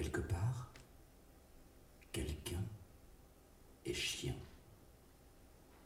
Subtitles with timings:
[0.00, 0.72] Quelque part,
[2.10, 2.64] quelqu'un
[3.84, 4.34] est chien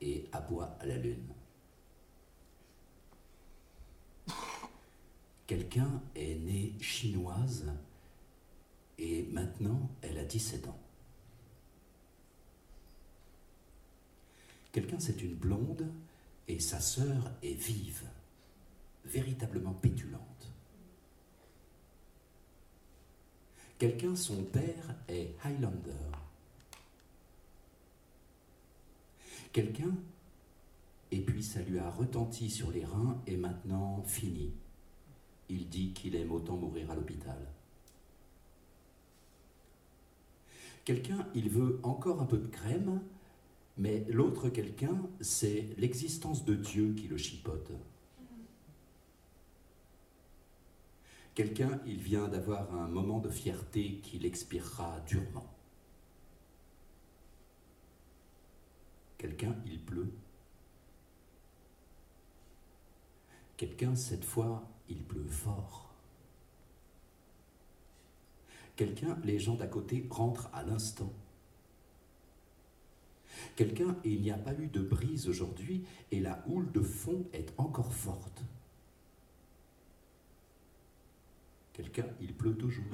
[0.01, 1.35] et aboie à la lune.
[5.49, 7.67] Quelqu'un est né chinoise
[8.99, 10.78] et maintenant elle a 17 ans.
[14.71, 15.92] Quelqu'un c'est une blonde
[16.46, 18.05] et sa sœur est vive,
[19.05, 20.54] véritablement pétulante.
[23.84, 25.92] Quelqu'un, son père est Highlander.
[29.52, 29.95] Quelqu'un,
[31.11, 34.55] et puis ça lui a retenti sur les reins et maintenant fini.
[35.51, 37.37] Il dit qu'il aime autant mourir à l'hôpital.
[40.87, 43.03] Quelqu'un, il veut encore un peu de crème,
[43.77, 47.70] mais l'autre quelqu'un, c'est l'existence de Dieu qui le chipote.
[51.34, 55.53] Quelqu'un, il vient d'avoir un moment de fierté qu'il expirera durement.
[59.19, 60.12] Quelqu'un, il pleut.
[63.56, 65.92] Quelqu'un, cette fois, il pleut fort.
[68.77, 71.12] Quelqu'un, les gens d'à côté rentrent à l'instant.
[73.56, 77.53] Quelqu'un, il n'y a pas eu de brise aujourd'hui et la houle de fond est
[77.56, 78.42] encore forte.
[81.75, 82.84] Quelqu'un, il pleut toujours.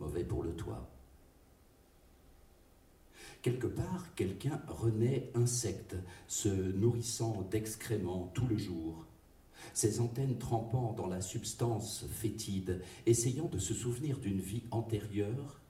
[0.00, 0.90] Mauvais pour le toit.
[3.40, 5.94] Quelque part, quelqu'un renaît insecte,
[6.26, 9.06] se nourrissant d'excréments tout le jour,
[9.72, 15.60] ses antennes trempant dans la substance fétide, essayant de se souvenir d'une vie antérieure.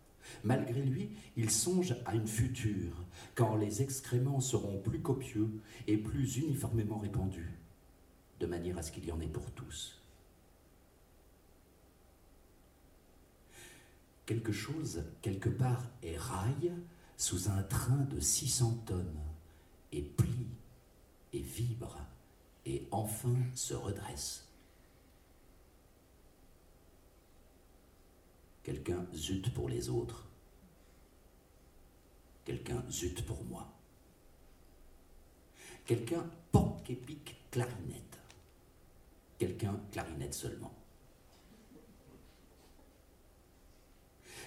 [0.44, 5.50] Malgré lui, il songe à une future, quand les excréments seront plus copieux
[5.86, 7.52] et plus uniformément répandus,
[8.40, 10.00] de manière à ce qu'il y en ait pour tous.
[14.26, 16.72] Quelque chose, quelque part, éraille
[17.16, 19.20] sous un train de 600 tonnes,
[19.92, 20.48] et plie,
[21.32, 21.96] et vibre,
[22.66, 24.48] et enfin se redresse.
[28.64, 30.26] Quelqu'un zut pour les autres.
[32.44, 33.72] Quelqu'un zut pour moi.
[35.84, 38.18] Quelqu'un porc épique clarinette.
[39.38, 40.74] Quelqu'un clarinette seulement.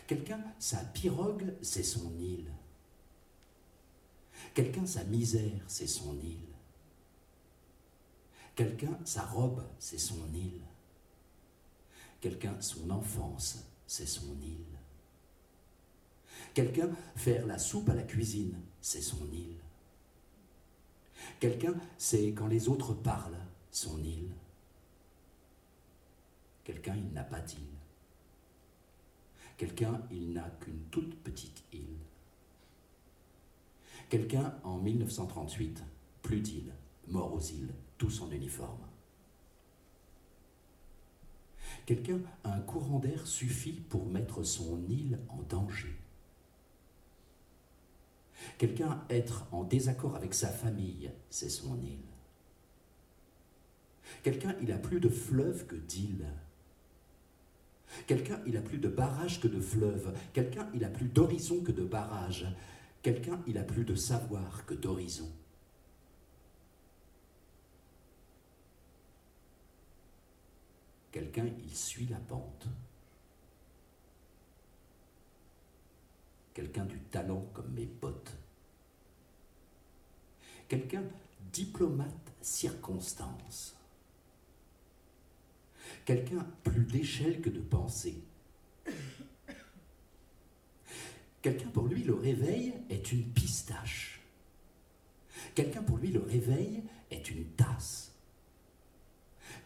[0.10, 2.52] Quelqu'un, sa pirogue, c'est son île.
[4.56, 6.56] Quelqu'un, sa misère, c'est son île.
[8.56, 10.64] Quelqu'un, sa robe, c'est son île.
[12.22, 14.80] Quelqu'un, son enfance, c'est son île.
[16.56, 19.60] Quelqu'un, faire la soupe à la cuisine, c'est son île.
[21.40, 24.34] Quelqu'un, c'est quand les autres parlent, son île.
[26.64, 27.79] Quelqu'un, il n'a pas d'île.
[29.60, 32.00] Quelqu'un, il n'a qu'une toute petite île.
[34.10, 35.84] Quelqu'un, en 1938,
[36.22, 36.74] plus d'île,
[37.10, 38.88] mort aux îles, tous en uniforme.
[41.86, 46.00] Quelqu'un, un courant d'air suffit pour mettre son île en danger.
[48.60, 52.00] Quelqu'un, être en désaccord avec sa famille, c'est son île.
[54.24, 56.32] Quelqu'un, il a plus de fleuves que d'îles.
[58.08, 60.14] Quelqu'un, il a plus de barrages que de fleuves.
[60.34, 62.48] Quelqu'un, il a plus d'horizon que de barrages.
[63.02, 65.30] Quelqu'un, il a plus de savoir que d'horizon.
[71.12, 72.68] Quelqu'un, il suit la pente.
[76.54, 78.36] Quelqu'un du talent comme mes potes.
[80.68, 81.04] Quelqu'un,
[81.52, 83.79] diplomate circonstance.
[86.10, 88.24] Quelqu'un plus d'échelle que de pensée.
[91.40, 94.20] Quelqu'un pour lui, le réveil est une pistache.
[95.54, 96.82] Quelqu'un pour lui, le réveil
[97.12, 98.12] est une tasse.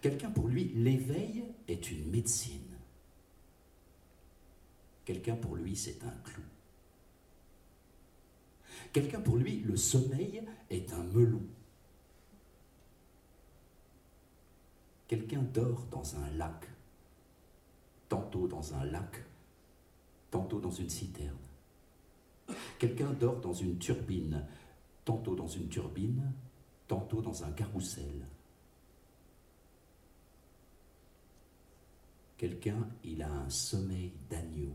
[0.01, 2.75] Quelqu'un pour lui, l'éveil est une médecine.
[5.06, 6.44] Quelqu'un pour lui, c'est un clou.
[8.91, 11.47] Quelqu'un pour lui, le sommeil est un melon.
[15.07, 16.69] Quelqu'un dort dans un lac,
[18.09, 19.23] tantôt dans un lac,
[20.31, 21.38] tantôt dans une citerne.
[22.79, 24.45] Quelqu'un dort dans une turbine,
[25.05, 26.33] tantôt dans une turbine,
[26.88, 28.27] tantôt dans un carrousel.
[32.38, 34.73] Quelqu'un, il a un sommeil d'agneau.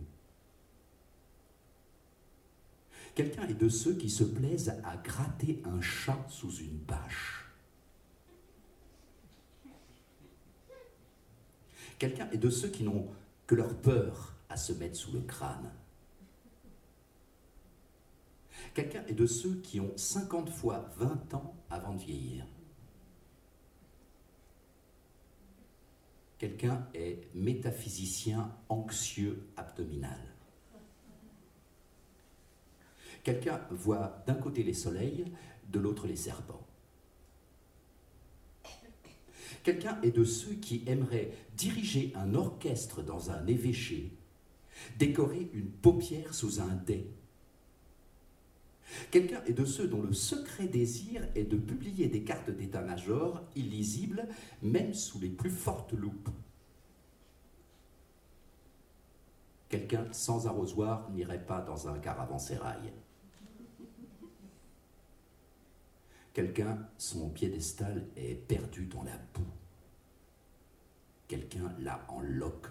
[3.14, 7.47] Quelqu'un est de ceux qui se plaisent à gratter un chat sous une bâche.
[11.98, 13.08] Quelqu'un est de ceux qui n'ont
[13.46, 15.70] que leur peur à se mettre sous le crâne.
[18.74, 22.46] Quelqu'un est de ceux qui ont 50 fois 20 ans avant de vieillir.
[26.38, 30.20] Quelqu'un est métaphysicien anxieux abdominal.
[33.24, 35.24] Quelqu'un voit d'un côté les soleils,
[35.68, 36.64] de l'autre les serpents.
[39.64, 44.12] Quelqu'un est de ceux qui aimeraient diriger un orchestre dans un évêché,
[44.98, 47.10] décorer une paupière sous un dais.
[49.10, 54.26] Quelqu'un est de ceux dont le secret désir est de publier des cartes d'état-major illisibles,
[54.62, 56.30] même sous les plus fortes loupes.
[59.68, 62.92] Quelqu'un sans arrosoir n'irait pas dans un caravansérail.
[66.32, 69.57] Quelqu'un, son piédestal est perdu dans la boue.
[71.28, 72.68] Quelqu'un l'a en loque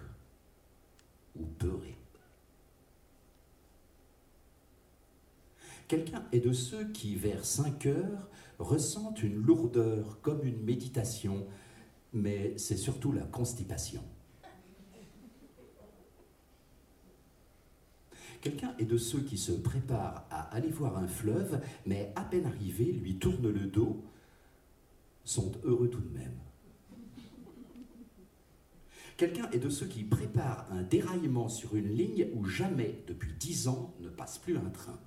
[1.35, 1.95] ou peuré.
[5.87, 8.27] Quelqu'un est de ceux qui, vers 5 heures,
[8.59, 11.45] ressentent une lourdeur comme une méditation,
[12.11, 14.03] mais c'est surtout la constipation.
[18.41, 22.45] Quelqu'un est de ceux qui se préparent à aller voir un fleuve, mais à peine
[22.45, 24.03] arrivés, lui tournent le dos,
[25.23, 26.37] sont heureux tout de même.
[29.17, 33.67] Quelqu'un est de ceux qui préparent un déraillement sur une ligne où jamais, depuis dix
[33.67, 34.99] ans, ne passe plus un train.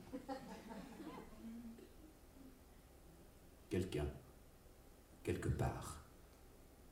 [3.70, 4.06] Quelqu'un,
[5.22, 6.04] quelque part,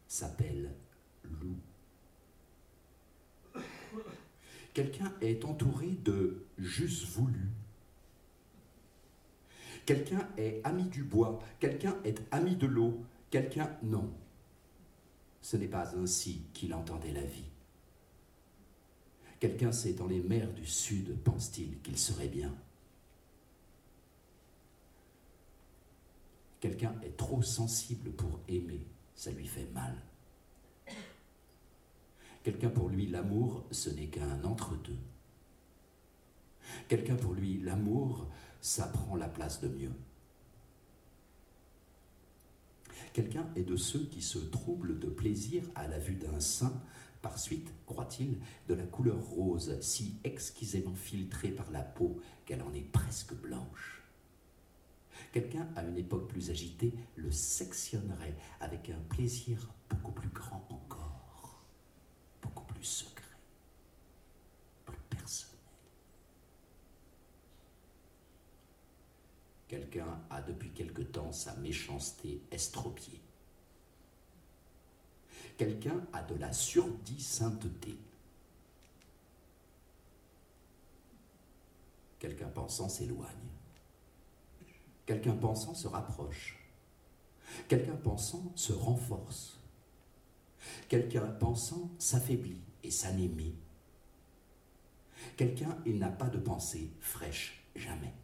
[0.07, 0.73] s'appelle
[1.25, 1.59] loup.
[4.73, 7.49] Quelqu'un est entouré de juste voulu.
[9.85, 14.09] Quelqu'un est ami du bois, quelqu'un est ami de l'eau, quelqu'un non.
[15.41, 17.51] Ce n'est pas ainsi qu'il entendait la vie.
[19.41, 22.55] Quelqu'un sait dans les mers du Sud, pense-t-il, qu'il serait bien.
[26.61, 29.95] Quelqu'un est trop sensible pour aimer, ça lui fait mal.
[32.43, 34.99] Quelqu'un pour lui, l'amour, ce n'est qu'un entre-deux.
[36.89, 38.27] Quelqu'un pour lui, l'amour,
[38.61, 39.93] ça prend la place de mieux.
[43.13, 46.81] Quelqu'un est de ceux qui se troublent de plaisir à la vue d'un sein,
[47.23, 48.39] par suite, croit-il,
[48.69, 54.03] de la couleur rose, si exquisément filtrée par la peau qu'elle en est presque blanche.
[55.33, 61.19] Quelqu'un, à une époque plus agitée, le sectionnerait avec un plaisir beaucoup plus grand encore
[62.79, 63.25] plus secret,
[64.87, 65.57] plus personnel.
[69.69, 73.21] Quelqu'un a depuis quelque temps sa méchanceté estropiée.
[75.59, 77.99] Quelqu'un a de la surdit sainteté.
[82.19, 83.29] Quelqu'un pensant s'éloigne.
[85.05, 86.59] Quelqu'un pensant se rapproche.
[87.69, 89.59] Quelqu'un pensant se renforce.
[90.89, 93.55] Quelqu'un pensant s'affaiblit et s'anémie.
[95.37, 98.15] Quelqu'un, il n'a pas de pensée fraîche, jamais.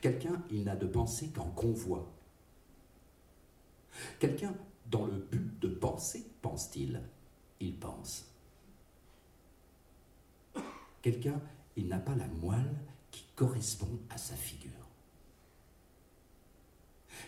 [0.00, 2.10] Quelqu'un, il n'a de pensée qu'en convoi.
[4.18, 4.54] Quelqu'un,
[4.86, 7.02] dans le but de penser, pense-t-il,
[7.60, 8.26] il pense.
[11.02, 11.40] Quelqu'un,
[11.76, 12.74] il n'a pas la moelle
[13.10, 14.70] qui correspond à sa figure.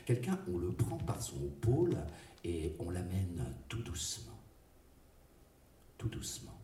[0.05, 1.97] Quelqu'un, on le prend par son pôle
[2.45, 4.39] et on l'amène tout doucement,
[5.97, 6.59] tout doucement,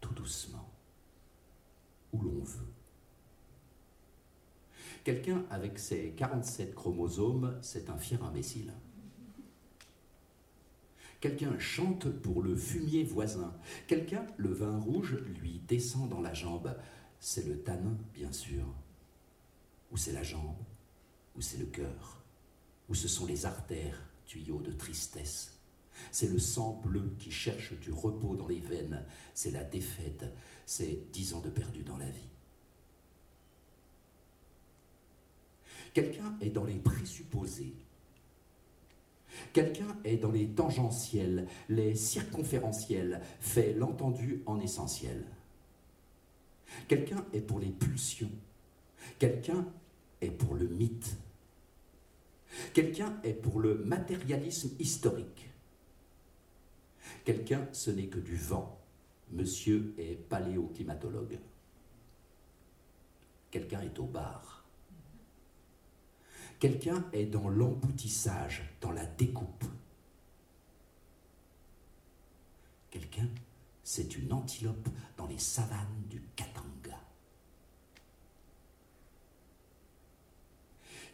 [0.00, 0.70] tout doucement,
[2.12, 2.73] où l'on veut.
[5.04, 8.72] Quelqu'un avec ses 47 chromosomes, c'est un fier imbécile.
[11.20, 13.54] Quelqu'un chante pour le fumier voisin.
[13.86, 16.76] Quelqu'un, le vin rouge, lui descend dans la jambe.
[17.20, 18.66] C'est le tanin, bien sûr.
[19.92, 20.56] Ou c'est la jambe,
[21.36, 22.24] ou c'est le cœur
[22.88, 25.58] où ce sont les artères, tuyaux de tristesse.
[26.10, 30.24] C'est le sang bleu qui cherche du repos dans les veines, c'est la défaite,
[30.66, 32.28] c'est dix ans de perdu dans la vie.
[35.94, 37.72] Quelqu'un est dans les présupposés.
[39.52, 45.24] Quelqu'un est dans les tangentiels, les circonférentiels, fait l'entendu en essentiel.
[46.88, 48.30] Quelqu'un est pour les pulsions.
[49.18, 49.66] Quelqu'un
[50.20, 51.16] est pour le mythe.
[52.72, 55.48] Quelqu'un est pour le matérialisme historique.
[57.24, 58.80] Quelqu'un, ce n'est que du vent.
[59.30, 61.38] Monsieur est paléoclimatologue.
[63.50, 64.53] Quelqu'un est au bar.
[66.64, 69.66] Quelqu'un est dans l'emboutissage, dans la découpe.
[72.90, 73.28] Quelqu'un
[73.82, 76.98] c'est une antilope dans les savanes du Katanga.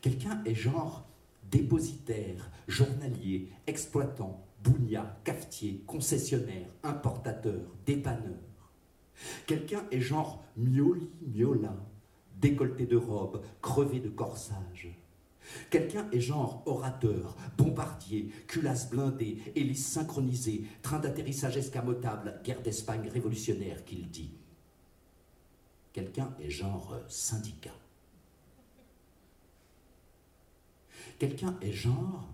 [0.00, 1.04] Quelqu'un est genre
[1.50, 8.38] dépositaire, journalier, exploitant, bougna, cafetier, concessionnaire, importateur, dépanneur.
[9.48, 11.74] Quelqu'un est genre mioli, miola,
[12.36, 14.99] décolleté de robe, crevé de corsage.
[15.70, 23.84] Quelqu'un est genre orateur, bombardier, culasse blindée, hélice synchronisée, train d'atterrissage escamotable, guerre d'Espagne révolutionnaire,
[23.84, 24.32] qu'il dit.
[25.92, 27.74] Quelqu'un est genre syndicat.
[31.18, 32.28] Quelqu'un est genre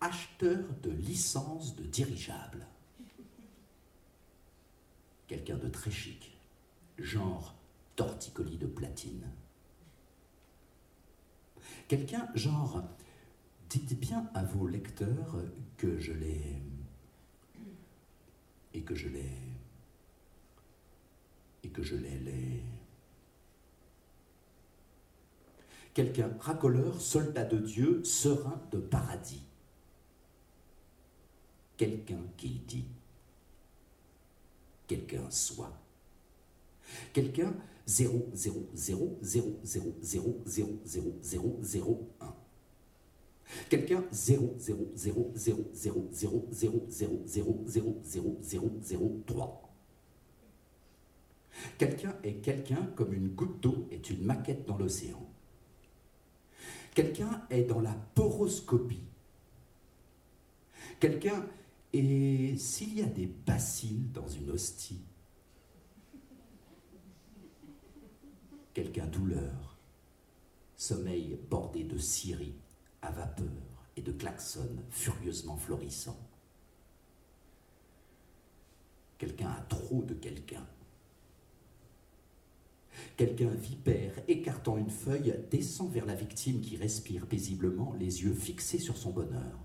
[0.00, 2.66] acheteur de licences de dirigeables.
[5.26, 6.38] Quelqu'un de très chic,
[6.98, 7.54] genre
[7.96, 9.28] torticolis de platine.
[11.88, 12.82] Quelqu'un genre,
[13.70, 15.36] dites bien à vos lecteurs
[15.78, 16.60] que je l'ai...
[18.74, 19.32] et que je l'ai...
[21.64, 22.18] et que je l'ai...
[22.18, 22.62] Les...
[25.94, 29.42] Quelqu'un racoleur, soldat de Dieu, serein de paradis.
[31.76, 32.86] Quelqu'un qui dit.
[34.86, 35.72] Quelqu'un soit.
[37.12, 37.52] Quelqu'un
[37.88, 42.34] 0, 0, 0, 0, 0, 0, 0, 0, 0, 0, 1.
[43.70, 49.74] Quelqu'un 0, 0, 0, 0, 0, 0, 0, 0, 0, 0, 0, 0, 0, 3.
[51.78, 55.26] Quelqu'un est quelqu'un comme une goutte d'eau est une maquette dans l'océan.
[56.94, 59.00] Quelqu'un est dans la poroscopie.
[61.00, 61.46] Quelqu'un
[61.94, 65.00] est s'il y a des bacilles dans une hostie.
[68.78, 69.76] Quelqu'un douleur,
[70.76, 72.54] sommeil bordé de scieries
[73.02, 76.30] à vapeur et de klaxons furieusement florissants.
[79.18, 80.64] Quelqu'un a trop de quelqu'un.
[83.16, 88.78] Quelqu'un vipère, écartant une feuille, descend vers la victime qui respire paisiblement, les yeux fixés
[88.78, 89.58] sur son bonheur.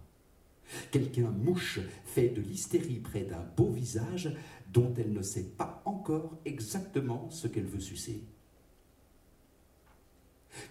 [0.89, 4.35] Quelqu'un mouche fait de l'hystérie près d'un beau visage
[4.71, 8.23] dont elle ne sait pas encore exactement ce qu'elle veut sucer.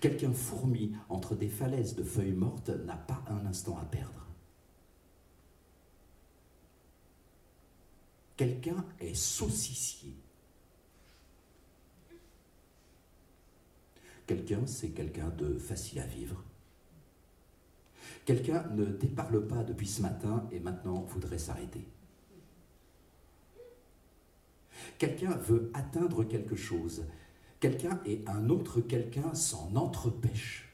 [0.03, 4.27] Quelqu'un fourmi entre des falaises de feuilles mortes n'a pas un instant à perdre.
[8.37, 10.17] Quelqu'un est saucissier.
[14.27, 16.43] Quelqu'un, c'est quelqu'un de facile à vivre.
[18.25, 21.87] Quelqu'un ne déparle pas depuis ce matin et maintenant voudrait s'arrêter.
[24.99, 27.05] Quelqu'un veut atteindre quelque chose.
[27.63, 30.69] Quelqu'un et un autre quelqu'un s'en entrepêche.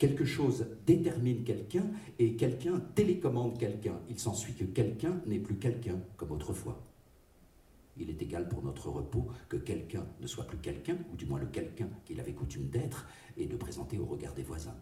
[0.00, 1.86] Quelque chose détermine quelqu'un
[2.18, 4.00] et quelqu'un télécommande quelqu'un.
[4.08, 6.82] Il s'ensuit que quelqu'un n'est plus quelqu'un comme autrefois.
[7.96, 11.38] Il est égal pour notre repos que quelqu'un ne soit plus quelqu'un, ou du moins
[11.38, 14.76] le quelqu'un qu'il avait coutume d'être, et de présenter au regard des voisins.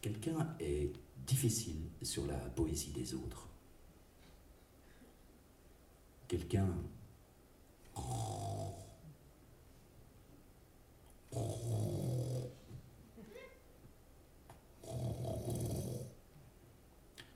[0.00, 0.94] Quelqu'un est
[1.26, 3.47] difficile sur la poésie des autres.
[6.28, 6.68] Quelqu'un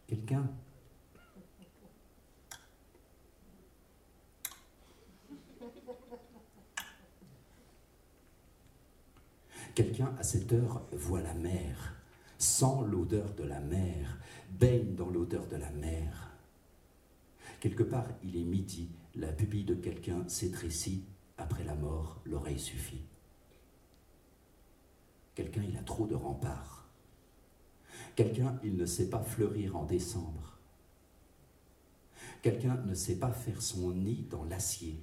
[0.06, 0.46] Quelqu'un
[9.74, 11.94] Quelqu'un à cette heure voit la mer,
[12.36, 14.18] sent l'odeur de la mer,
[14.50, 16.31] baigne dans l'odeur de la mer.
[17.62, 21.04] Quelque part, il est midi, la pupille de quelqu'un s'étrécit,
[21.38, 23.04] après la mort, l'oreille suffit.
[25.36, 26.88] Quelqu'un, il a trop de remparts.
[28.16, 30.58] Quelqu'un, il ne sait pas fleurir en décembre.
[32.42, 34.98] Quelqu'un ne sait pas faire son nid dans l'acier.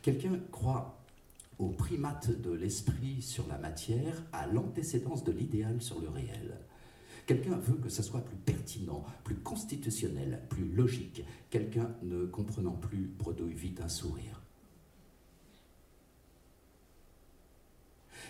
[0.00, 0.98] Quelqu'un croit
[1.58, 6.56] au primate de l'esprit sur la matière, à l'antécédence de l'idéal sur le réel.
[7.26, 11.24] Quelqu'un veut que ça soit plus pertinent, plus constitutionnel, plus logique.
[11.50, 14.40] Quelqu'un ne comprenant plus bredouille vite un sourire.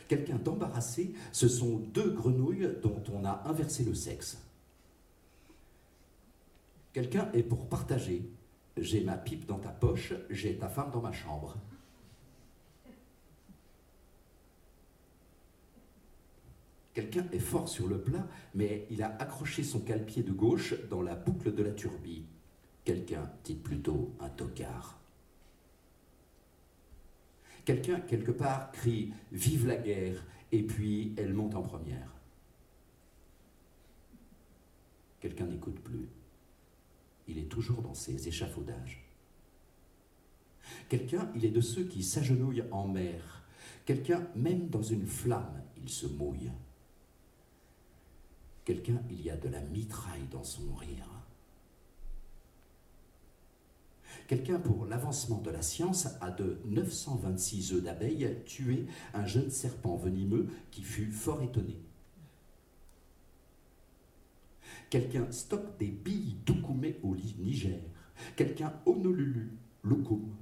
[0.09, 4.39] Quelqu'un d'embarrassé, ce sont deux grenouilles dont on a inversé le sexe.
[6.93, 8.31] Quelqu'un est pour partager.
[8.79, 11.57] J'ai ma pipe dans ta poche, j'ai ta femme dans ma chambre.
[16.97, 21.03] Quelqu'un est fort sur le plat, mais il a accroché son cale-pied de gauche dans
[21.03, 22.25] la boucle de la turbie.
[22.85, 24.99] Quelqu'un, dit plutôt un tocard.
[27.67, 32.15] Quelqu'un, quelque part, crie Vive la guerre, et puis elle monte en première.
[35.21, 36.09] quelqu'un n'écoute plus.
[37.29, 39.05] Il est toujours dans ses échafaudages.
[40.89, 43.45] Quelqu'un, il est de ceux qui s'agenouillent en mer.
[43.85, 46.51] Quelqu'un, même dans une flamme, il se mouille.
[48.67, 51.09] Quelqu'un, il y a de la mitraille dans son rire.
[54.27, 59.95] Quelqu'un, pour l'avancement de la science, a de 926 œufs d'abeilles tué un jeune serpent
[59.95, 61.79] venimeux qui fut fort étonné.
[64.91, 67.79] Quelqu'un stocke des billes d'Oukoumé au Niger.
[68.35, 69.53] Quelqu'un Honolulu,
[69.85, 70.35] Lokum.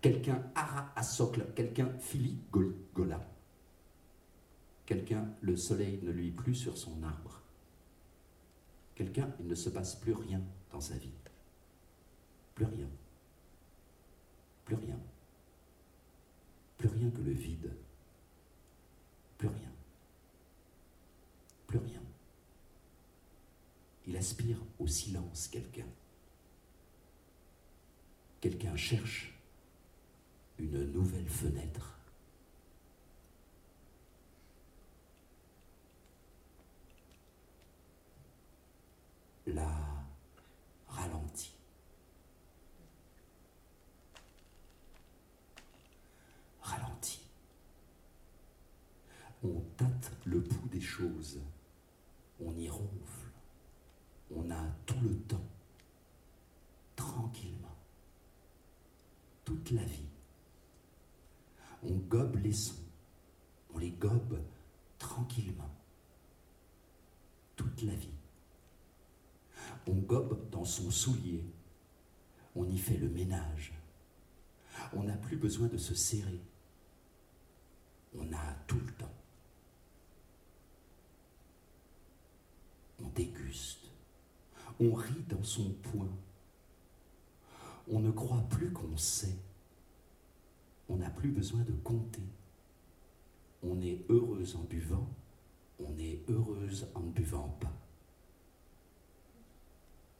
[0.00, 1.46] Quelqu'un Ara à Socle.
[1.54, 3.24] Quelqu'un Philly Gola.
[4.86, 7.39] Quelqu'un, le soleil ne lui plus sur son arbre.
[9.00, 11.14] Quelqu'un, il ne se passe plus rien dans sa vie.
[12.54, 12.86] Plus rien.
[14.66, 15.00] Plus rien.
[16.76, 17.72] Plus rien que le vide.
[19.38, 19.72] Plus rien.
[21.66, 22.02] Plus rien.
[24.06, 25.88] Il aspire au silence quelqu'un.
[28.42, 29.32] Quelqu'un cherche
[30.58, 31.99] une nouvelle fenêtre.
[39.54, 39.70] La
[40.88, 41.54] ralentit.
[46.62, 47.22] Ralentit.
[49.42, 51.40] On tâte le pouls des choses.
[52.40, 53.30] On y ronfle
[54.34, 55.44] on a tout le temps,
[56.96, 57.76] tranquillement,
[59.44, 60.08] toute la vie.
[61.82, 62.74] On gobe les sons,
[63.74, 64.40] on les gobe
[64.98, 65.70] tranquillement,
[67.56, 68.19] toute la vie.
[69.86, 71.44] On gobe dans son soulier,
[72.54, 73.72] on y fait le ménage.
[74.92, 76.40] On n'a plus besoin de se serrer.
[78.16, 79.14] On a tout le temps.
[83.02, 83.90] On déguste.
[84.80, 86.10] On rit dans son poing.
[87.88, 89.36] On ne croit plus qu'on sait.
[90.88, 92.22] On n'a plus besoin de compter.
[93.62, 95.08] On est heureuse en buvant.
[95.78, 97.79] On est heureuse en ne buvant pas.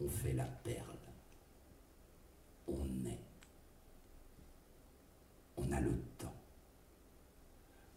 [0.02, 0.96] On fait la perle.
[2.68, 3.24] On est.
[5.56, 6.36] On a le temps.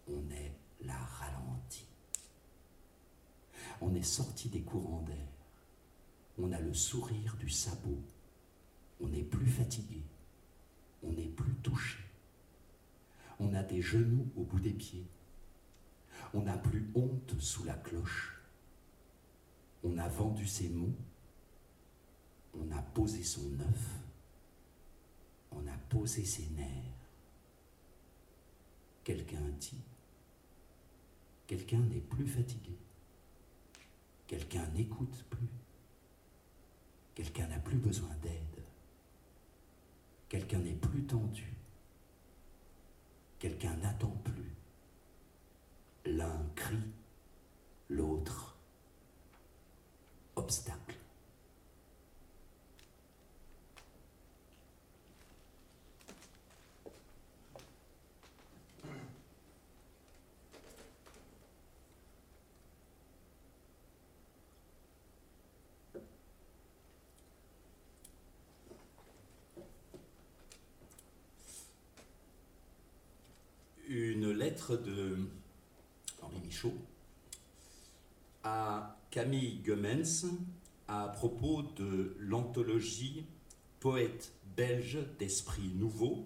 [0.08, 1.88] On est la ralentie.
[3.82, 5.34] On est sorti des courants d'air
[6.38, 8.02] on a le sourire du sabot,
[9.00, 10.02] on n'est plus fatigué,
[11.04, 12.00] on n'est plus touché,
[13.40, 15.06] on a des genoux au bout des pieds,
[16.34, 18.42] on n'a plus honte sous la cloche,
[19.84, 20.96] on a vendu ses mots,
[22.54, 24.00] on a posé son œuf,
[25.52, 27.10] on a posé ses nerfs.
[29.04, 29.82] Quelqu'un dit,
[31.48, 32.78] quelqu'un n'est plus fatigué,
[34.28, 35.50] quelqu'un n'écoute plus.
[37.16, 38.64] Quelqu'un n'a plus besoin d'aide.
[40.30, 41.54] Quelqu'un n'est plus tendu.
[43.38, 44.52] Quelqu'un n'attend plus.
[46.06, 46.92] L'un crie,
[47.90, 48.58] l'autre
[50.36, 50.98] obstacle.
[74.78, 75.18] De
[76.22, 76.74] Henri Michaud
[78.44, 80.26] à Camille Gemens
[80.88, 83.26] à propos de l'anthologie
[83.80, 86.26] Poète belge d'esprit nouveau,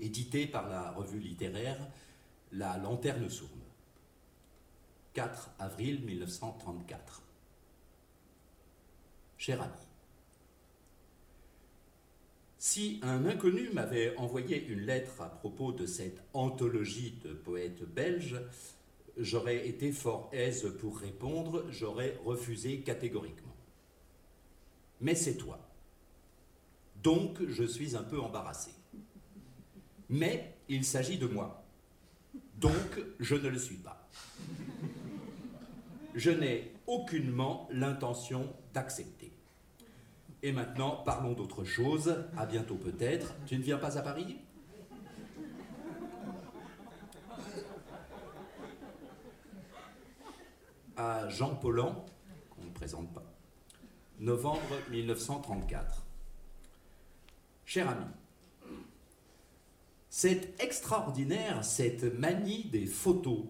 [0.00, 1.78] éditée par la revue littéraire
[2.52, 3.50] La Lanterne Sourde.
[5.14, 7.22] 4 avril 1934.
[9.38, 9.89] Cher ami,
[12.60, 18.38] si un inconnu m'avait envoyé une lettre à propos de cette anthologie de poètes belges,
[19.16, 23.56] j'aurais été fort aise pour répondre, j'aurais refusé catégoriquement.
[25.00, 25.58] Mais c'est toi.
[27.02, 28.72] Donc je suis un peu embarrassé.
[30.10, 31.64] Mais il s'agit de moi.
[32.56, 34.06] Donc je ne le suis pas.
[36.14, 39.32] Je n'ai aucunement l'intention d'accepter.
[40.42, 42.24] Et maintenant, parlons d'autre chose.
[42.36, 43.34] À bientôt peut-être.
[43.46, 44.38] Tu ne viens pas à Paris?
[50.96, 52.04] À Jean Paulan,
[52.50, 53.24] qu'on ne présente pas.
[54.18, 56.04] Novembre 1934.
[57.64, 58.04] Cher ami,
[60.10, 63.44] c'est extraordinaire cette manie des photos.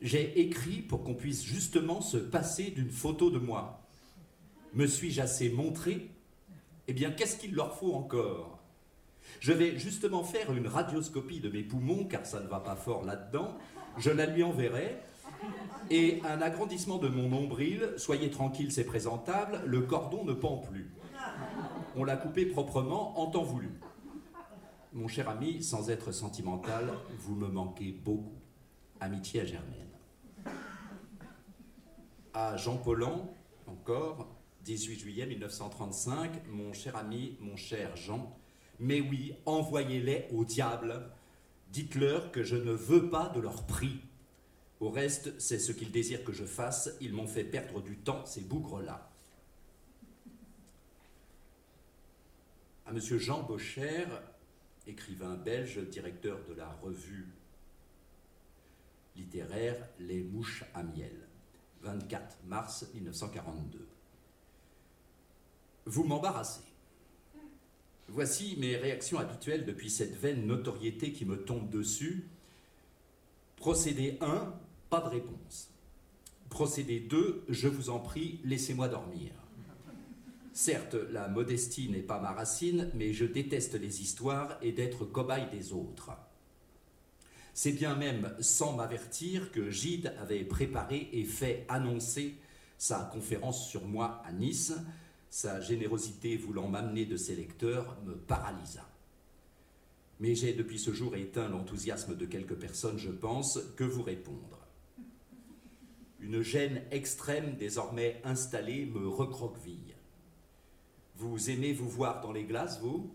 [0.00, 3.79] J'ai écrit pour qu'on puisse justement se passer d'une photo de moi.
[4.74, 6.10] Me suis-je assez montré?
[6.88, 8.58] Eh bien, qu'est-ce qu'il leur faut encore?
[9.40, 13.04] Je vais justement faire une radioscopie de mes poumons, car ça ne va pas fort
[13.04, 13.56] là-dedans.
[13.98, 14.98] Je la lui enverrai.
[15.90, 20.90] Et un agrandissement de mon nombril, soyez tranquille, c'est présentable, le cordon ne pend plus.
[21.96, 23.70] On l'a coupé proprement en temps voulu.
[24.92, 28.34] Mon cher ami, sans être sentimental, vous me manquez beaucoup.
[29.00, 29.90] Amitié à Germaine
[32.34, 33.28] à Jean Paulhan,
[33.66, 34.28] encore,
[34.64, 38.36] 18 juillet 1935, mon cher ami, mon cher Jean,
[38.78, 41.10] mais oui, envoyez-les au diable.
[41.72, 44.00] Dites-leur que je ne veux pas de leur prix.
[44.80, 46.96] Au reste, c'est ce qu'ils désirent que je fasse.
[47.00, 49.10] Ils m'ont fait perdre du temps, ces bougres-là.
[52.86, 52.98] À M.
[52.98, 54.06] Jean Bocher,
[54.86, 57.28] écrivain belge, directeur de la revue
[59.14, 61.28] littéraire Les Mouches à Miel.
[61.82, 63.89] 24 mars 1942.
[65.86, 66.62] Vous m'embarrassez.
[68.08, 72.28] Voici mes réactions habituelles depuis cette vaine notoriété qui me tombe dessus.
[73.56, 74.52] Procédé 1,
[74.88, 75.70] pas de réponse.
[76.48, 79.30] Procédé 2, je vous en prie, laissez-moi dormir.
[80.52, 85.48] Certes, la modestie n'est pas ma racine, mais je déteste les histoires et d'être cobaye
[85.52, 86.10] des autres.
[87.54, 92.36] C'est bien même sans m'avertir que Gide avait préparé et fait annoncer
[92.78, 94.72] sa conférence sur moi à Nice.
[95.30, 98.84] Sa générosité voulant m'amener de ses lecteurs me paralysa.
[100.18, 104.58] Mais j'ai depuis ce jour éteint l'enthousiasme de quelques personnes, je pense, que vous répondre.
[106.18, 109.94] Une gêne extrême désormais installée me recroqueville.
[111.14, 113.14] Vous aimez vous voir dans les glaces, vous?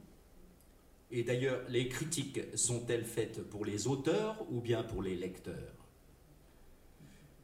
[1.11, 5.84] Et d'ailleurs, les critiques sont-elles faites pour les auteurs ou bien pour les lecteurs?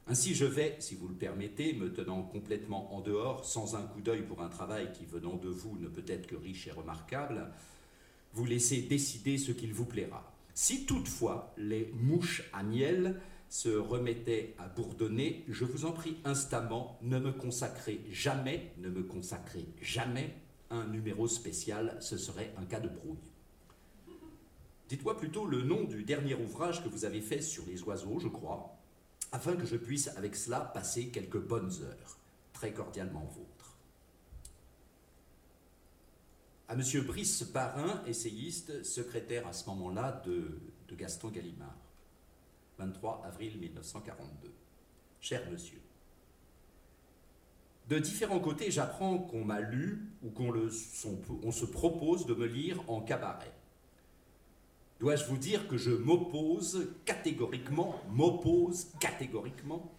[0.08, 4.00] Ainsi, je vais, si vous le permettez, me tenant complètement en dehors, sans un coup
[4.00, 7.52] d'œil pour un travail qui, venant de vous, ne peut être que riche et remarquable,
[8.32, 10.32] vous laisser décider ce qu'il vous plaira.
[10.54, 16.98] Si toutefois les mouches à miel se remettaient à bourdonner, je vous en prie instamment,
[17.02, 20.34] ne me consacrez jamais, ne me consacrez jamais
[20.70, 23.18] un numéro spécial, ce serait un cas de brouille.
[24.88, 28.28] Dites-moi plutôt le nom du dernier ouvrage que vous avez fait sur les oiseaux, je
[28.28, 28.81] crois,
[29.32, 32.18] afin que je puisse avec cela passer quelques bonnes heures.
[32.52, 33.76] Très cordialement vôtre.
[36.68, 36.82] À M.
[37.06, 41.76] Brice Parrain, essayiste, secrétaire à ce moment-là de, de Gaston Gallimard.
[42.78, 44.50] 23 avril 1942.
[45.20, 45.80] Cher monsieur,
[47.88, 53.00] de différents côtés, j'apprends qu'on m'a lu ou qu'on se propose de me lire en
[53.00, 53.52] cabaret
[55.02, 59.92] dois-je vous dire que je m'oppose catégoriquement, m'oppose catégoriquement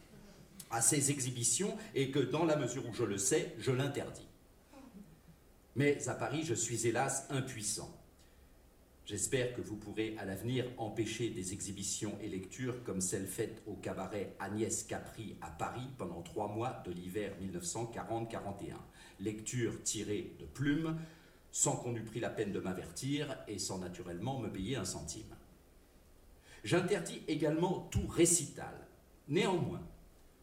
[0.72, 4.30] à ces exhibitions et que dans la mesure où je le sais, je l'interdis.
[5.76, 7.94] Mais à Paris, je suis hélas impuissant.
[9.06, 13.74] J'espère que vous pourrez à l'avenir empêcher des exhibitions et lectures comme celle faite au
[13.74, 18.30] cabaret Agnès Capri à Paris pendant trois mois de l'hiver 1940-41.
[19.20, 20.96] Lecture tirée de plumes
[21.54, 25.36] sans qu'on eût pris la peine de m'avertir et sans naturellement me payer un centime.
[26.64, 28.74] J'interdis également tout récital.
[29.28, 29.84] Néanmoins,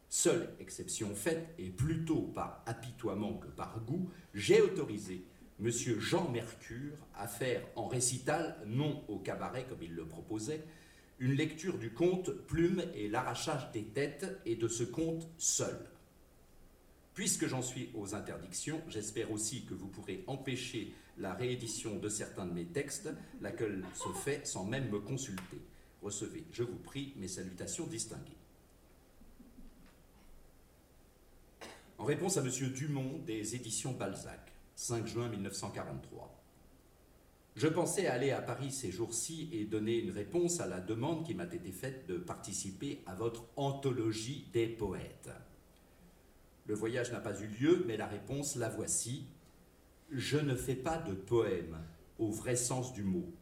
[0.08, 5.24] seule exception faite, et plutôt par apitoiement que par goût, j'ai autorisé
[5.58, 5.70] M.
[5.98, 10.64] Jean Mercure à faire en récital, non au cabaret comme il le proposait,
[11.18, 15.90] une lecture du conte Plume et l'arrachage des têtes, et de ce conte seul.
[17.14, 22.46] Puisque j'en suis aux interdictions, j'espère aussi que vous pourrez empêcher la réédition de certains
[22.46, 25.61] de mes textes, laquelle se fait sans même me consulter.
[26.02, 28.37] Recevez, je vous prie, mes salutations distinguées.
[31.98, 32.48] En réponse à M.
[32.72, 36.40] Dumont des éditions Balzac, 5 juin 1943.
[37.56, 41.35] Je pensais aller à Paris ces jours-ci et donner une réponse à la demande qui
[41.35, 45.30] m'a été faite de participer à votre anthologie des poètes.
[46.64, 49.26] Le voyage n'a pas eu lieu, mais la réponse, la voici.
[50.10, 51.78] Je ne fais pas de poème
[52.18, 53.32] au vrai sens du mot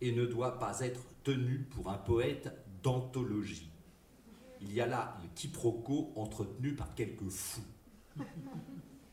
[0.00, 2.50] et ne dois pas être tenu pour un poète
[2.82, 3.70] d'anthologie.
[4.60, 7.64] Il y a là un quiproquo entretenu par quelques fous.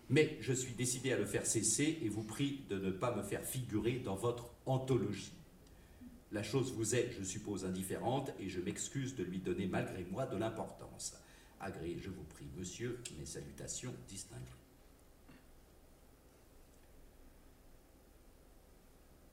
[0.09, 3.21] Mais je suis décidé à le faire cesser et vous prie de ne pas me
[3.21, 5.33] faire figurer dans votre anthologie.
[6.31, 10.25] La chose vous est, je suppose, indifférente et je m'excuse de lui donner malgré moi
[10.25, 11.13] de l'importance.
[11.59, 14.66] Agréez, je vous prie, monsieur, mes salutations distinguées.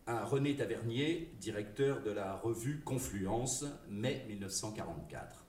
[0.07, 5.45] À René Tavernier, directeur de la revue Confluence, mai 1944.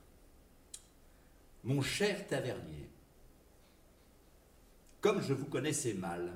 [1.64, 2.88] Mon cher tavernier,
[5.00, 6.32] comme je vous connaissais mal,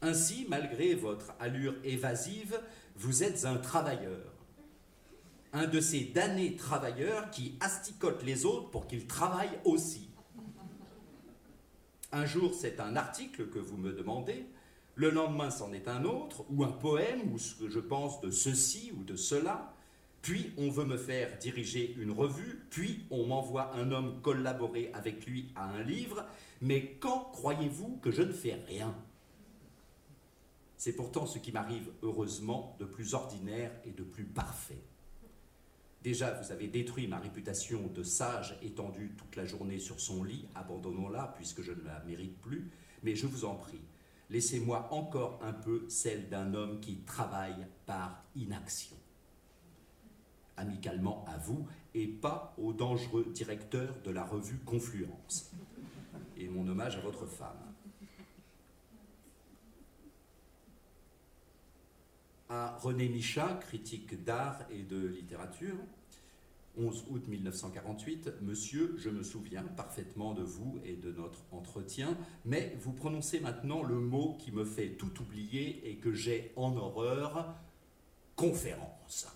[0.00, 2.60] ainsi, malgré votre allure évasive,
[2.96, 4.32] vous êtes un travailleur.
[5.52, 10.08] Un de ces damnés travailleurs qui asticotent les autres pour qu'ils travaillent aussi.
[12.10, 14.46] Un jour, c'est un article que vous me demandez,
[14.94, 18.30] le lendemain, c'en est un autre, ou un poème, ou ce que je pense de
[18.30, 19.74] ceci ou de cela.
[20.20, 25.26] Puis on veut me faire diriger une revue, puis on m'envoie un homme collaborer avec
[25.26, 26.24] lui à un livre.
[26.60, 28.94] Mais quand croyez-vous que je ne fais rien?
[30.76, 34.82] C'est pourtant ce qui m'arrive heureusement de plus ordinaire et de plus parfait.
[36.02, 40.44] Déjà, vous avez détruit ma réputation de sage étendue toute la journée sur son lit,
[40.56, 42.70] abandonnons-la puisque je ne la mérite plus,
[43.04, 43.80] mais je vous en prie,
[44.32, 48.96] laissez-moi encore un peu celle d'un homme qui travaille par inaction.
[50.56, 55.52] Amicalement à vous et pas au dangereux directeur de la revue Confluence.
[56.38, 57.74] Et mon hommage à votre femme.
[62.48, 65.76] À René Michat, critique d'art et de littérature,
[66.78, 72.76] 11 août 1948, Monsieur, je me souviens parfaitement de vous et de notre entretien, mais
[72.80, 77.54] vous prononcez maintenant le mot qui me fait tout oublier et que j'ai en horreur,
[78.36, 79.28] conférence.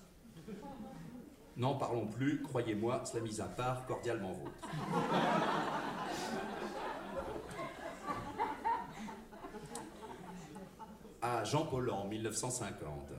[1.56, 4.68] N'en parlons plus, croyez-moi, cela mise à part, cordialement vôtre.
[11.20, 13.10] À Jean Paul en 1950.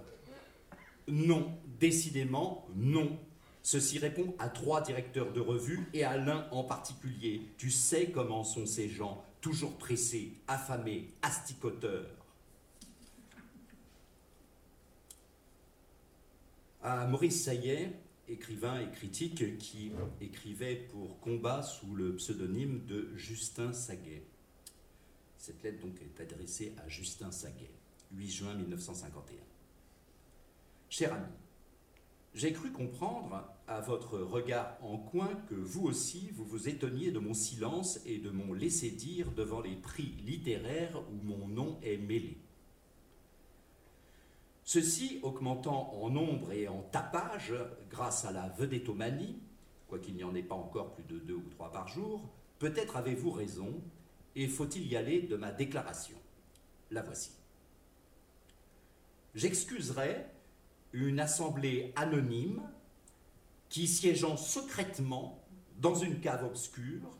[1.07, 3.19] Non, décidément, non,
[3.67, 7.41] Ceci répond à trois directeurs de revue et à l'un en particulier.
[7.57, 12.07] Tu sais comment sont ces gens, toujours pressés, affamés, asticoteurs.
[16.81, 17.91] À Maurice Saillet,
[18.29, 24.23] écrivain et critique qui écrivait pour Combat sous le pseudonyme de Justin Saguet.
[25.37, 27.73] Cette lettre donc est adressée à Justin Saguet,
[28.13, 29.35] 8 juin 1951.
[30.89, 31.27] Cher ami,
[32.37, 37.17] j'ai cru comprendre, à votre regard en coin, que vous aussi, vous vous étonniez de
[37.17, 42.37] mon silence et de mon laisser-dire devant les prix littéraires où mon nom est mêlé.
[44.63, 47.55] Ceci augmentant en nombre et en tapage
[47.89, 49.39] grâce à la vedettomanie,
[49.87, 52.21] quoiqu'il n'y en ait pas encore plus de deux ou trois par jour,
[52.59, 53.81] peut-être avez-vous raison,
[54.35, 56.17] et faut-il y aller de ma déclaration.
[56.91, 57.31] La voici.
[59.33, 60.27] J'excuserai
[60.93, 62.61] une assemblée anonyme
[63.69, 65.43] qui, siégeant secrètement
[65.79, 67.17] dans une cave obscure,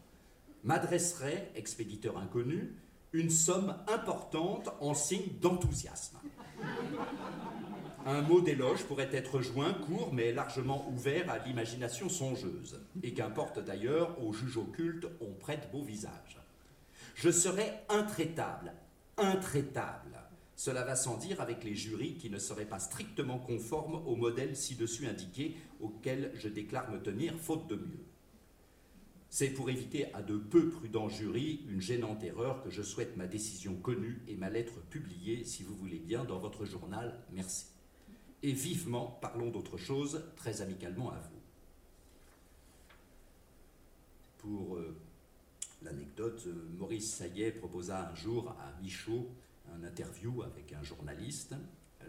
[0.64, 2.76] m'adresserait, expéditeur inconnu,
[3.14, 6.18] une somme importante en signe d'enthousiasme.
[8.06, 13.60] Un mot d'éloge pourrait être joint, court, mais largement ouvert à l'imagination songeuse, et qu'importe
[13.60, 16.40] d'ailleurs, aux juges occultes, on prête beau visage.
[17.16, 18.74] Je serais intraitable,
[19.18, 20.18] intraitable,
[20.58, 24.58] cela va sans dire avec les jurys qui ne seraient pas strictement conformes au modèle
[24.58, 28.06] ci-dessus indiqué auquel je déclare me tenir faute de mieux.
[29.30, 33.28] C'est pour éviter à de peu prudents jurys une gênante erreur que je souhaite ma
[33.28, 37.24] décision connue et ma lettre publiée, si vous voulez bien, dans votre journal.
[37.32, 37.68] Merci.
[38.42, 41.42] Et vivement, parlons d'autre chose, très amicalement à vous.
[44.40, 44.98] Pour euh,
[45.84, 49.30] l'anecdote, euh, Maurice Saillet proposa un jour à Michaud
[49.84, 51.56] interview avec un journaliste,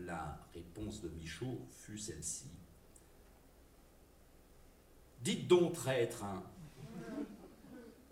[0.00, 2.50] la réponse de Michaud fut celle-ci.
[5.22, 6.42] Dites donc, traître, hein.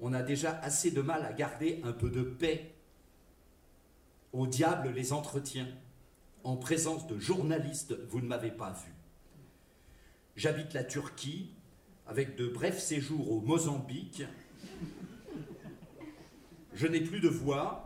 [0.00, 2.74] on a déjà assez de mal à garder un peu de paix.
[4.32, 5.68] Au diable les entretiens.
[6.42, 8.92] En présence de journalistes, vous ne m'avez pas vu.
[10.36, 11.50] J'habite la Turquie,
[12.06, 14.22] avec de brefs séjours au Mozambique.
[16.74, 17.85] Je n'ai plus de voix,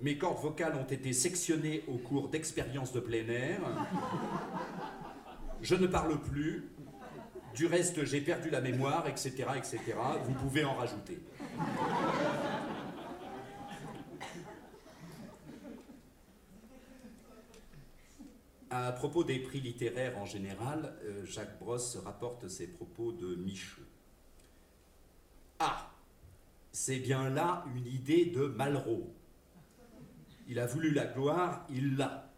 [0.00, 3.60] mes cordes vocales ont été sectionnées au cours d'expériences de plein air.
[5.60, 6.70] Je ne parle plus.
[7.54, 9.80] Du reste, j'ai perdu la mémoire, etc., etc.
[10.24, 11.18] Vous pouvez en rajouter.
[18.70, 23.82] À propos des prix littéraires en général, euh, Jacques Brosse rapporte ses propos de Michaud.
[25.58, 25.90] Ah,
[26.70, 29.12] c'est bien là une idée de Malraux.
[30.48, 32.32] Il a voulu la gloire, il l'a.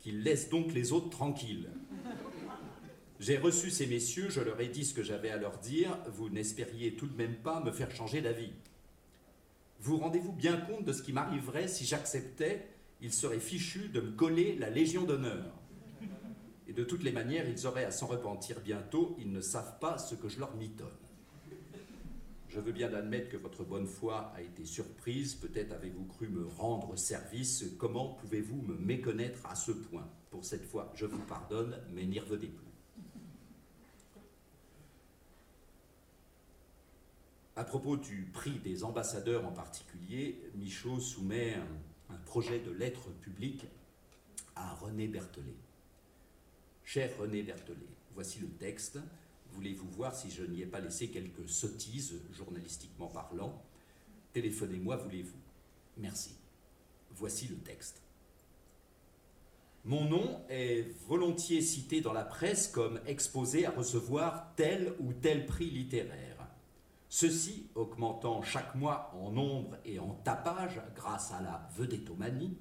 [0.00, 1.68] Qu'il laisse donc les autres tranquilles.
[3.20, 6.30] J'ai reçu ces messieurs, je leur ai dit ce que j'avais à leur dire, vous
[6.30, 8.52] n'espériez tout de même pas me faire changer d'avis.
[9.80, 12.66] Vous rendez-vous bien compte de ce qui m'arriverait si j'acceptais?
[13.00, 15.52] Il serait fichu de me coller la Légion d'honneur.
[16.66, 19.98] Et de toutes les manières, ils auraient à s'en repentir bientôt, ils ne savent pas
[19.98, 20.88] ce que je leur mitonne.
[22.48, 26.46] Je veux bien admettre que votre bonne foi a été surprise, peut-être avez-vous cru me
[26.46, 30.08] rendre service, comment pouvez-vous me méconnaître à ce point?
[30.30, 32.68] Pour cette fois, je vous pardonne, mais n'y revenez plus.
[37.54, 41.56] À propos du prix des ambassadeurs en particulier, Michaud soumet
[42.08, 43.66] un, projet de lettre publique
[44.54, 45.56] à René Berthelet.
[46.84, 48.98] Cher René Berthelet, voici le texte.
[49.52, 53.62] Voulez-vous voir si je n'y ai pas laissé quelques sottises, journalistiquement parlant?
[54.32, 55.38] Téléphonez-moi, voulez-vous?
[55.96, 56.36] Merci.
[57.10, 58.02] Voici le texte.
[59.84, 65.46] Mon nom est volontiers cité dans la presse comme exposé à recevoir tel ou tel
[65.46, 66.46] prix littéraire.
[67.08, 72.58] Ceci augmentant chaque mois en nombre et en tapage grâce à la vedettomanie.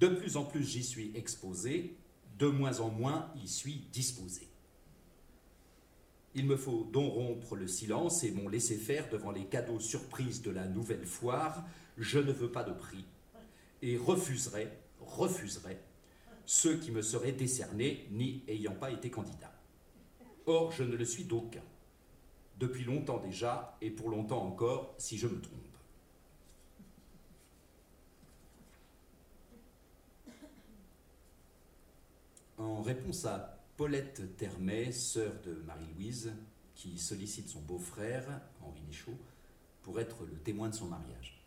[0.00, 1.98] De plus en plus j'y suis exposé,
[2.38, 4.48] de moins en moins y suis disposé.
[6.36, 10.50] Il me faut donc rompre le silence et mon laisser-faire devant les cadeaux surprises de
[10.50, 11.64] la nouvelle foire.
[11.96, 13.06] Je ne veux pas de prix
[13.80, 14.68] et refuserai,
[15.00, 15.78] refuserai
[16.44, 19.50] ceux qui me seraient décernés n'y ayant pas été candidat.
[20.44, 21.62] Or, je ne le suis d'aucun
[22.58, 25.56] depuis longtemps déjà, et pour longtemps encore, si je me trompe.
[32.58, 36.32] En réponse à Paulette Termet, sœur de Marie-Louise,
[36.74, 39.18] qui sollicite son beau-frère, Henri Michaud,
[39.82, 41.44] pour être le témoin de son mariage.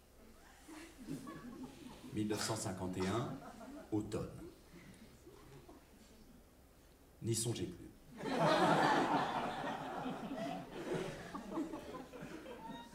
[2.14, 3.36] 1951,
[3.92, 4.30] automne.
[7.24, 7.90] N'y songez plus.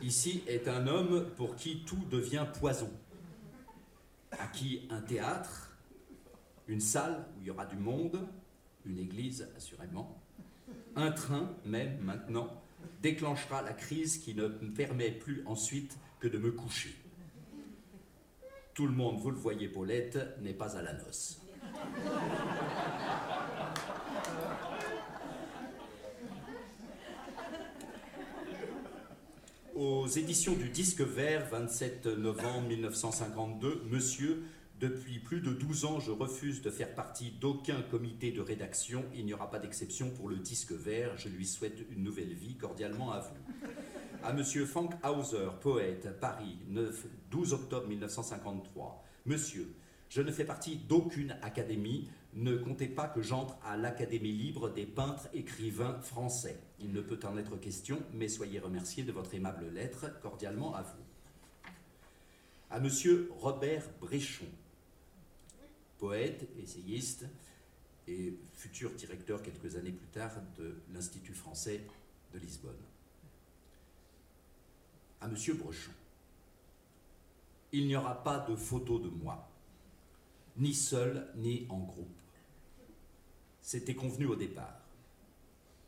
[0.00, 2.90] ici est un homme pour qui tout devient poison,
[4.30, 5.76] à qui un théâtre,
[6.68, 8.28] une salle où il y aura du monde,
[8.86, 10.20] une église assurément,
[10.96, 12.62] un train même maintenant,
[13.02, 16.94] déclenchera la crise qui ne me permet plus ensuite que de me coucher.
[18.74, 21.40] Tout le monde, vous le voyez, Paulette, n'est pas à la noce.
[29.74, 34.44] aux éditions du Disque Vert, 27 novembre 1952, Monsieur,
[34.84, 39.02] depuis plus de 12 ans, je refuse de faire partie d'aucun comité de rédaction.
[39.14, 41.16] Il n'y aura pas d'exception pour le Disque Vert.
[41.16, 43.34] Je lui souhaite une nouvelle vie, cordialement à vous.
[44.22, 49.02] À Monsieur Frank Hauser, poète, Paris, 9, 12 octobre 1953.
[49.24, 49.74] Monsieur,
[50.10, 52.10] je ne fais partie d'aucune académie.
[52.34, 56.60] Ne comptez pas que j'entre à l'Académie libre des peintres écrivains français.
[56.78, 60.82] Il ne peut en être question, mais soyez remerciés de votre aimable lettre, cordialement à
[60.82, 61.04] vous.
[62.70, 64.46] À Monsieur Robert Bréchon,
[66.04, 67.24] poète, essayiste
[68.06, 71.80] et futur directeur quelques années plus tard de l'Institut français
[72.34, 72.84] de Lisbonne.
[75.22, 75.92] À Monsieur Bréchon,
[77.72, 79.48] il n'y aura pas de photo de moi,
[80.58, 82.20] ni seul ni en groupe.
[83.62, 84.82] C'était convenu au départ.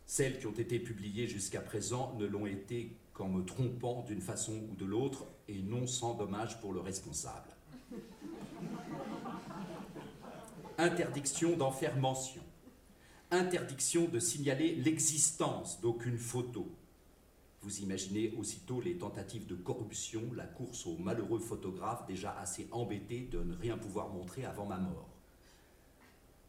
[0.07, 4.63] Celles qui ont été publiées jusqu'à présent ne l'ont été qu'en me trompant d'une façon
[4.71, 7.56] ou de l'autre et non sans dommage pour le responsable.
[10.79, 12.43] Interdiction d'en faire mention.
[13.31, 16.71] Interdiction de signaler l'existence d'aucune photo.
[17.63, 23.29] Vous imaginez aussitôt les tentatives de corruption, la course aux malheureux photographes déjà assez embêtés
[23.33, 25.17] de ne rien pouvoir montrer avant ma mort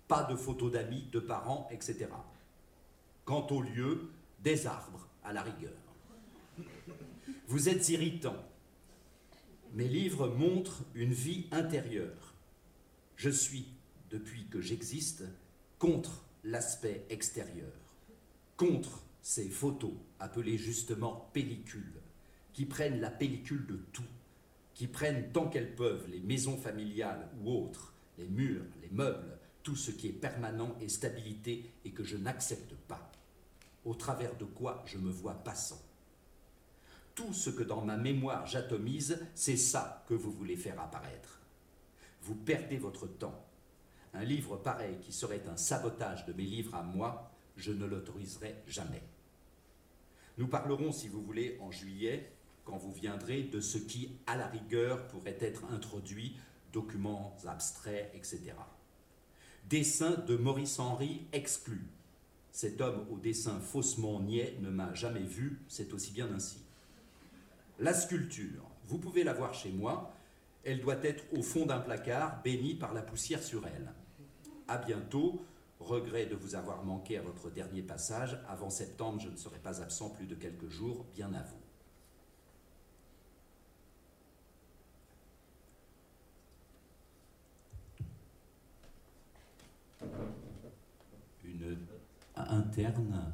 [0.08, 2.08] pas de photos d'amis, de parents, etc.
[3.26, 4.10] Quant au lieu,
[4.40, 5.74] des arbres, à la rigueur.
[7.48, 8.36] Vous êtes irritant.
[9.74, 12.34] Mes livres montrent une vie intérieure.
[13.18, 13.68] Je suis,
[14.10, 15.24] depuis que j'existe,
[15.80, 17.74] contre l'aspect extérieur,
[18.56, 22.02] contre ces photos, appelées justement pellicules,
[22.54, 24.04] qui prennent la pellicule de tout,
[24.74, 29.76] qui prennent tant qu'elles peuvent les maisons familiales ou autres, les murs, les meubles, tout
[29.76, 33.12] ce qui est permanent et stabilité et que je n'accepte pas,
[33.86, 35.82] au travers de quoi je me vois passant.
[37.16, 41.42] Tout ce que dans ma mémoire j'atomise, c'est ça que vous voulez faire apparaître.
[42.22, 43.47] Vous perdez votre temps.
[44.18, 48.56] Un livre pareil qui serait un sabotage de mes livres à moi, je ne l'autoriserai
[48.68, 49.04] jamais.
[50.40, 52.32] Nous parlerons, si vous voulez, en juillet,
[52.66, 56.36] quand vous viendrez, de ce qui, à la rigueur, pourrait être introduit,
[56.74, 58.54] documents abstraits, etc.
[59.70, 61.86] Dessin de Maurice Henry exclu.
[62.52, 66.58] Cet homme au dessin faussement niais ne m'a jamais vu, c'est aussi bien ainsi.
[67.78, 70.12] La sculpture, vous pouvez la voir chez moi,
[70.64, 73.94] elle doit être au fond d'un placard, béni par la poussière sur elle.
[74.68, 75.46] À bientôt,
[75.80, 78.40] Regret de vous avoir manqué à votre dernier passage.
[78.48, 81.62] Avant septembre, je ne serai pas absent plus de quelques jours, bien à vous.
[91.44, 91.78] Une
[92.36, 93.34] interne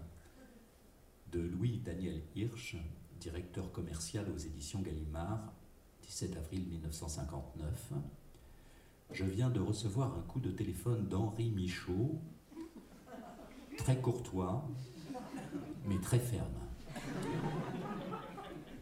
[1.31, 2.75] de Louis-Daniel Hirsch,
[3.19, 5.53] directeur commercial aux éditions Gallimard,
[6.01, 7.93] 17 avril 1959.
[9.14, 12.20] Je viens de recevoir un coup de téléphone d'Henri Michaud,
[13.78, 14.68] très courtois,
[15.86, 16.47] mais très ferme,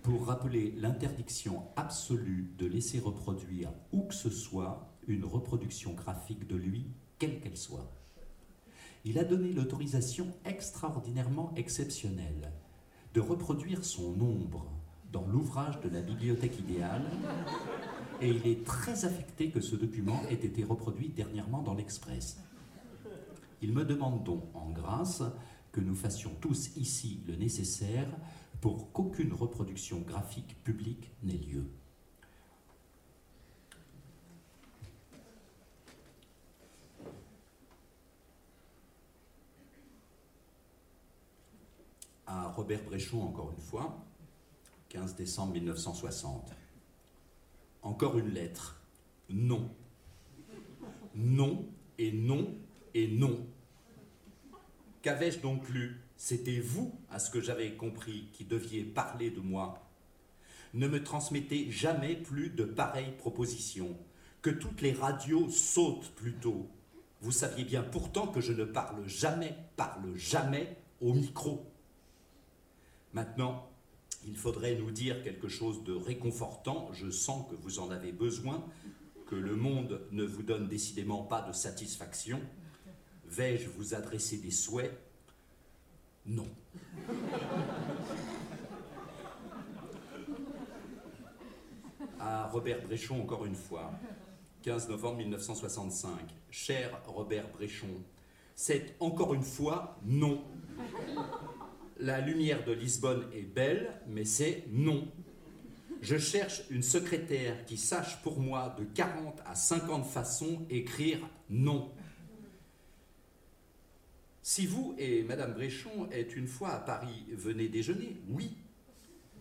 [0.01, 6.55] pour rappeler l'interdiction absolue de laisser reproduire où que ce soit une reproduction graphique de
[6.55, 7.91] lui, quelle qu'elle soit.
[9.03, 12.53] Il a donné l'autorisation extraordinairement exceptionnelle
[13.13, 14.65] de reproduire son ombre
[15.11, 17.03] dans l'ouvrage de la bibliothèque idéale
[18.21, 22.37] et il est très affecté que ce document ait été reproduit dernièrement dans l'Express.
[23.61, 25.23] Il me demande donc en grâce
[25.71, 28.07] que nous fassions tous ici le nécessaire
[28.59, 31.65] pour qu'aucune reproduction graphique publique n'ait lieu.
[42.27, 44.05] À Robert Bréchon, encore une fois,
[44.89, 46.60] 15 décembre 1960.
[47.81, 48.81] Encore une lettre.
[49.29, 49.69] Non.
[51.15, 51.67] Non
[51.97, 52.55] et non
[52.93, 53.45] et non.
[55.01, 55.99] Qu'avais-je donc lu?
[56.15, 59.89] C'était vous, à ce que j'avais compris, qui deviez parler de moi.
[60.75, 63.97] Ne me transmettez jamais plus de pareilles propositions.
[64.43, 66.69] Que toutes les radios sautent plutôt.
[67.21, 71.65] Vous saviez bien pourtant que je ne parle jamais, parle jamais au micro.
[73.13, 73.70] Maintenant,
[74.25, 76.89] il faudrait nous dire quelque chose de réconfortant.
[76.93, 78.63] Je sens que vous en avez besoin,
[79.27, 82.41] que le monde ne vous donne décidément pas de satisfaction.
[83.25, 84.91] Vais-je vous adresser des souhaits?
[86.25, 86.47] Non.
[92.19, 93.91] À Robert Bréchon, encore une fois,
[94.63, 96.11] 15 novembre 1965.
[96.51, 98.03] Cher Robert Bréchon,
[98.55, 100.43] c'est encore une fois non
[102.01, 105.07] la lumière de Lisbonne est belle, mais c'est non.
[106.01, 111.91] Je cherche une secrétaire qui sache pour moi de 40 à 50 façons écrire non.
[114.41, 118.57] Si vous et Madame Bréchon êtes une fois à Paris, venez déjeuner, oui.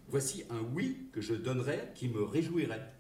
[0.09, 2.93] Voici un oui que je donnerais qui me réjouirait.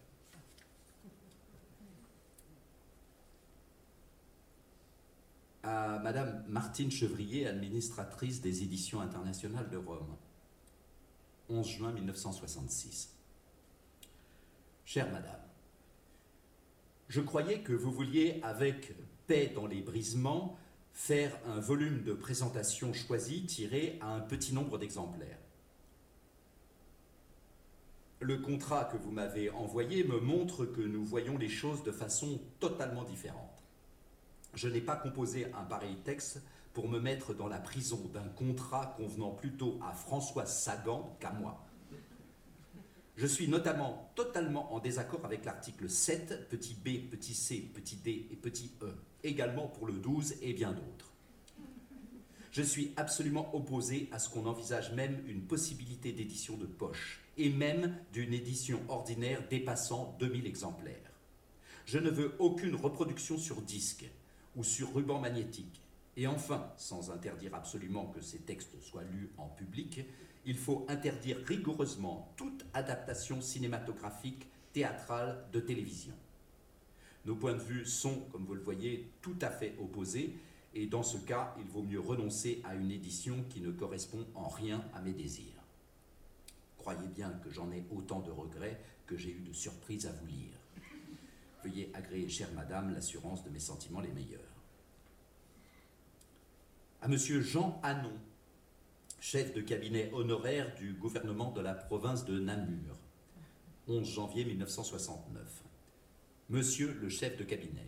[5.63, 10.17] À Madame Martine Chevrier, administratrice des éditions internationales de Rome,
[11.49, 13.15] 11 juin 1966.
[14.85, 15.41] Chère Madame,
[17.09, 18.95] je croyais que vous vouliez, avec
[19.27, 20.57] paix dans les brisements,
[20.93, 25.39] faire un volume de présentation choisi tiré à un petit nombre d'exemplaires.
[28.21, 32.41] Le contrat que vous m'avez envoyé me montre que nous voyons les choses de façon
[32.61, 33.50] totalement différente.
[34.55, 36.43] Je n'ai pas composé un pareil texte
[36.73, 41.67] pour me mettre dans la prison d'un contrat convenant plutôt à François Sagan qu'à moi.
[43.17, 48.29] Je suis notamment totalement en désaccord avec l'article 7, petit b, petit c, petit d
[48.31, 51.13] et petit e, également pour le 12 et bien d'autres.
[52.51, 57.49] Je suis absolument opposé à ce qu'on envisage même une possibilité d'édition de poche, et
[57.49, 60.97] même d'une édition ordinaire dépassant 2000 exemplaires.
[61.87, 64.11] Je ne veux aucune reproduction sur disque,
[64.57, 65.81] ou sur ruban magnétique.
[66.17, 70.01] Et enfin, sans interdire absolument que ces textes soient lus en public,
[70.45, 76.15] il faut interdire rigoureusement toute adaptation cinématographique, théâtrale, de télévision.
[77.27, 80.35] Nos points de vue sont, comme vous le voyez, tout à fait opposés,
[80.75, 84.49] et dans ce cas, il vaut mieux renoncer à une édition qui ne correspond en
[84.49, 85.65] rien à mes désirs.
[86.79, 90.27] Croyez bien que j'en ai autant de regrets que j'ai eu de surprises à vous
[90.27, 90.60] lire.
[91.63, 94.41] Veuillez agréer, chère madame, l'assurance de mes sentiments les meilleurs.
[97.03, 98.13] À monsieur Jean Hanon,
[99.21, 102.97] chef de cabinet honoraire du gouvernement de la province de Namur,
[103.89, 105.65] 11 janvier 1969.
[106.49, 107.87] Monsieur le chef de cabinet,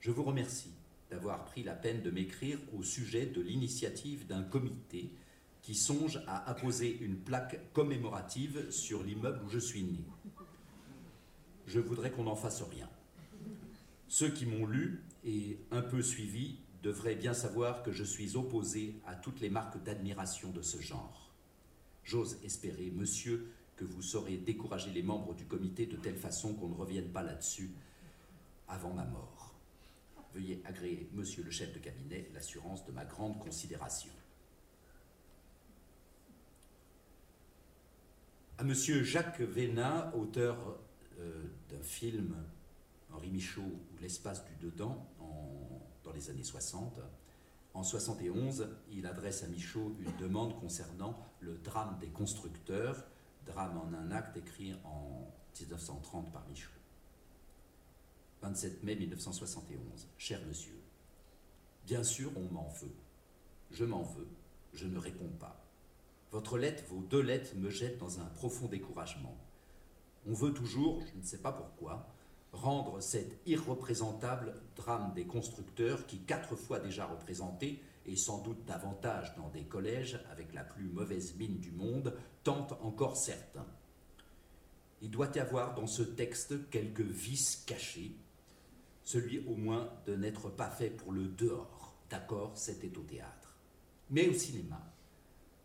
[0.00, 0.72] je vous remercie
[1.10, 5.12] d'avoir pris la peine de m'écrire au sujet de l'initiative d'un comité
[5.62, 10.04] qui songe à apposer une plaque commémorative sur l'immeuble où je suis né
[11.72, 12.88] je voudrais qu'on n'en fasse rien.
[14.06, 19.00] Ceux qui m'ont lu et un peu suivi devraient bien savoir que je suis opposé
[19.06, 21.30] à toutes les marques d'admiration de ce genre.
[22.04, 26.68] J'ose espérer, monsieur, que vous saurez décourager les membres du comité de telle façon qu'on
[26.68, 27.70] ne revienne pas là-dessus
[28.68, 29.54] avant ma mort.
[30.34, 34.12] Veuillez agréer, monsieur le chef de cabinet, l'assurance de ma grande considération.
[38.58, 40.78] À monsieur Jacques Vénin, auteur
[41.20, 42.34] euh, d'un film
[43.12, 45.06] Henri Michaud ou L'espace du dedans
[46.02, 46.98] dans les années 60,
[47.74, 53.04] en 71, il adresse à Michaud une demande concernant le drame des constructeurs,
[53.46, 56.70] drame en un acte écrit en 1930 par Michaud.
[58.42, 60.08] 27 mai 1971.
[60.18, 60.78] Cher monsieur,
[61.86, 62.94] bien sûr on m'en veut.
[63.70, 64.28] Je m'en veux,
[64.74, 65.64] je ne réponds pas.
[66.30, 69.36] Votre lettre, vos deux lettres me jettent dans un profond découragement.
[70.26, 72.08] On veut toujours, je ne sais pas pourquoi,
[72.52, 79.34] rendre cet irreprésentable drame des constructeurs qui, quatre fois déjà représenté, et sans doute davantage
[79.36, 83.66] dans des collèges avec la plus mauvaise mine du monde, tente encore certains.
[85.00, 88.16] Il doit y avoir dans ce texte quelques vices cachés,
[89.02, 91.96] celui au moins de n'être pas fait pour le dehors.
[92.10, 93.56] D'accord, c'était au théâtre.
[94.10, 94.92] Mais au cinéma,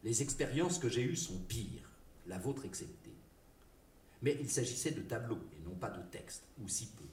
[0.03, 1.91] les expériences que j'ai eues sont pires,
[2.25, 3.06] la vôtre exceptée.
[4.21, 7.05] Mais il s'agissait de tableaux et non pas de textes, ou si peu.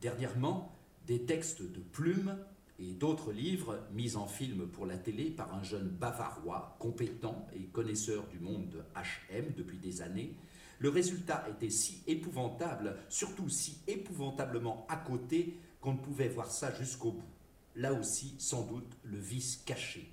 [0.00, 2.36] Dernièrement, des textes de plumes
[2.78, 7.66] et d'autres livres mis en film pour la télé par un jeune bavarois compétent et
[7.66, 10.34] connaisseur du monde de HM depuis des années,
[10.80, 16.74] le résultat était si épouvantable, surtout si épouvantablement à côté, qu'on ne pouvait voir ça
[16.74, 17.32] jusqu'au bout.
[17.76, 20.12] Là aussi, sans doute, le vice caché,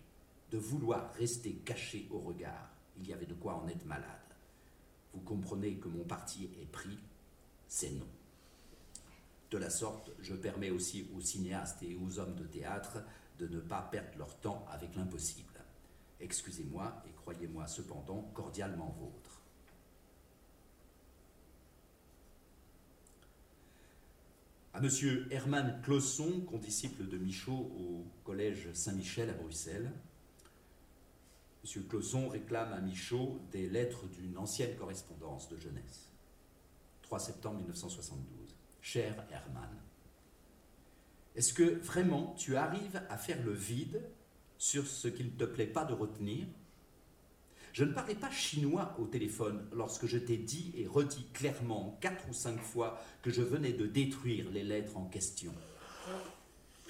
[0.51, 2.69] de vouloir rester caché au regard.
[2.97, 4.18] Il y avait de quoi en être malade.
[5.13, 6.97] Vous comprenez que mon parti est pris,
[7.67, 8.07] c'est non.
[9.51, 12.99] De la sorte, je permets aussi aux cinéastes et aux hommes de théâtre
[13.39, 15.53] de ne pas perdre leur temps avec l'impossible.
[16.19, 19.39] Excusez-moi et croyez-moi cependant cordialement vôtre.
[24.73, 25.27] à M.
[25.31, 29.91] Hermann Clausson, condisciple de Michaud au Collège Saint-Michel à Bruxelles.
[31.63, 31.83] M.
[31.87, 36.09] Clausson réclame à Michaud des lettres d'une ancienne correspondance de jeunesse.
[37.03, 38.55] 3 septembre 1972.
[38.81, 39.69] Cher Hermann,
[41.35, 44.01] est-ce que vraiment tu arrives à faire le vide
[44.57, 46.45] sur ce qu'il ne te plaît pas de retenir?
[47.73, 52.27] Je ne parlais pas chinois au téléphone lorsque je t'ai dit et redit clairement quatre
[52.29, 55.53] ou cinq fois que je venais de détruire les lettres en question.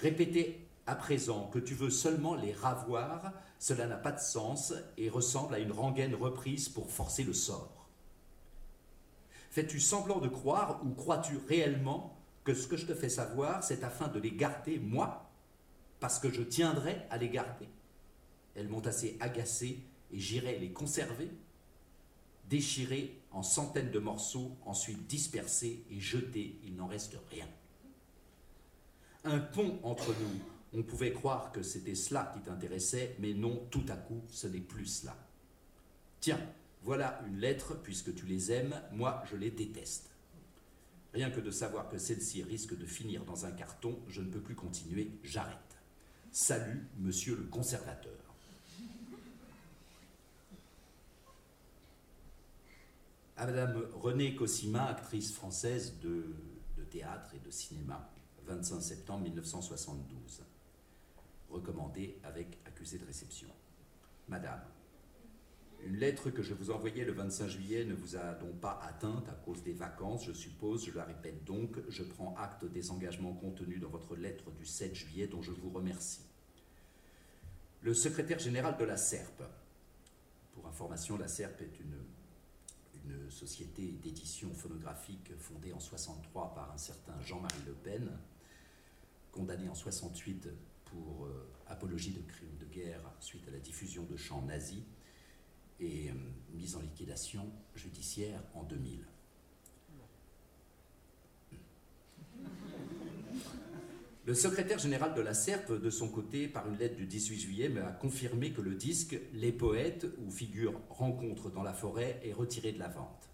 [0.00, 5.10] Répéter à présent que tu veux seulement les ravoir, cela n'a pas de sens et
[5.10, 7.86] ressemble à une rengaine reprise pour forcer le sort.
[9.50, 13.84] Fais-tu semblant de croire ou crois-tu réellement que ce que je te fais savoir, c'est
[13.84, 15.30] afin de les garder, moi,
[16.00, 17.68] parce que je tiendrai à les garder?
[18.54, 21.30] Elles m'ont assez agacé et j'irai les conserver,
[22.48, 27.46] déchirer en centaines de morceaux, ensuite disperser et jeter, il n'en reste rien.
[29.24, 30.40] Un pont entre nous,
[30.72, 34.60] on pouvait croire que c'était cela qui t'intéressait, mais non, tout à coup, ce n'est
[34.60, 35.16] plus cela.
[36.20, 36.40] Tiens,
[36.82, 40.10] voilà une lettre, puisque tu les aimes, moi je les déteste.
[41.12, 44.40] Rien que de savoir que celle-ci risque de finir dans un carton, je ne peux
[44.40, 45.56] plus continuer, j'arrête.
[46.30, 48.20] Salut, monsieur le conservateur.
[53.40, 56.26] à Madame Renée Cosima, actrice française de,
[56.90, 58.10] théâtre et de cinéma,
[58.46, 60.42] 25 septembre 1972.
[61.50, 63.48] Recommandée avec accusé de réception.
[64.28, 64.62] Madame,
[65.84, 69.28] une lettre que je vous envoyais le 25 juillet ne vous a donc pas atteinte
[69.28, 73.32] à cause des vacances, je suppose, je la répète donc, je prends acte des engagements
[73.32, 76.24] contenus dans votre lettre du 7 juillet dont je vous remercie.
[77.82, 79.42] Le secrétaire général de la SERP,
[80.52, 81.96] pour information, la SERP est une
[83.04, 88.10] une société d'édition phonographique fondée en 63 par un certain Jean-Marie Le Pen,
[89.32, 90.48] condamné en 68
[90.90, 94.82] pour euh, apologie de crimes de guerre suite à la diffusion de chants nazis
[95.80, 96.14] et euh,
[96.54, 99.04] mise en liquidation judiciaire en 2000.
[104.26, 107.68] Le secrétaire général de la SERP, de son côté, par une lettre du 18 juillet,
[107.68, 112.72] m'a confirmé que le disque Les Poètes, où figure Rencontre dans la forêt, est retiré
[112.72, 113.30] de la vente.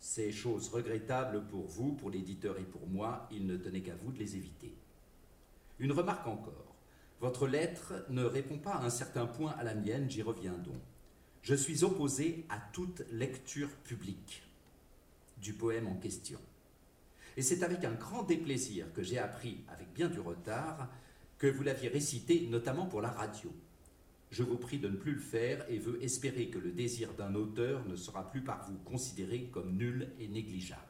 [0.00, 4.10] C'est chose regrettable pour vous, pour l'éditeur et pour moi, il ne tenait qu'à vous
[4.10, 4.74] de les éviter.
[5.78, 6.67] Une remarque encore.
[7.20, 10.80] Votre lettre ne répond pas à un certain point à la mienne, j'y reviens donc.
[11.42, 14.42] Je suis opposé à toute lecture publique
[15.38, 16.38] du poème en question.
[17.36, 20.88] Et c'est avec un grand déplaisir que j'ai appris, avec bien du retard,
[21.38, 23.52] que vous l'aviez récité, notamment pour la radio.
[24.30, 27.34] Je vous prie de ne plus le faire et veux espérer que le désir d'un
[27.34, 30.82] auteur ne sera plus par vous considéré comme nul et négligeable.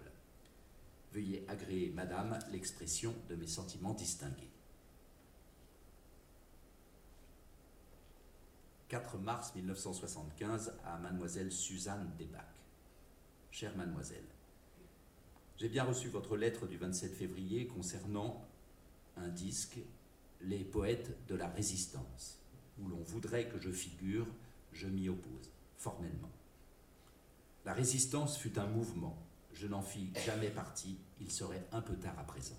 [1.12, 4.50] Veuillez agréer, Madame, l'expression de mes sentiments distingués.
[8.88, 12.46] 4 mars 1975 à Mademoiselle Suzanne Desbac.
[13.50, 14.24] Chère Mademoiselle,
[15.58, 18.46] j'ai bien reçu votre lettre du 27 février concernant
[19.16, 19.78] un disque,
[20.40, 22.38] Les poètes de la résistance,
[22.80, 24.26] où l'on voudrait que je figure,
[24.72, 26.30] je m'y oppose, formellement.
[27.64, 29.18] La résistance fut un mouvement,
[29.52, 32.56] je n'en fis jamais partie, il serait un peu tard à présent.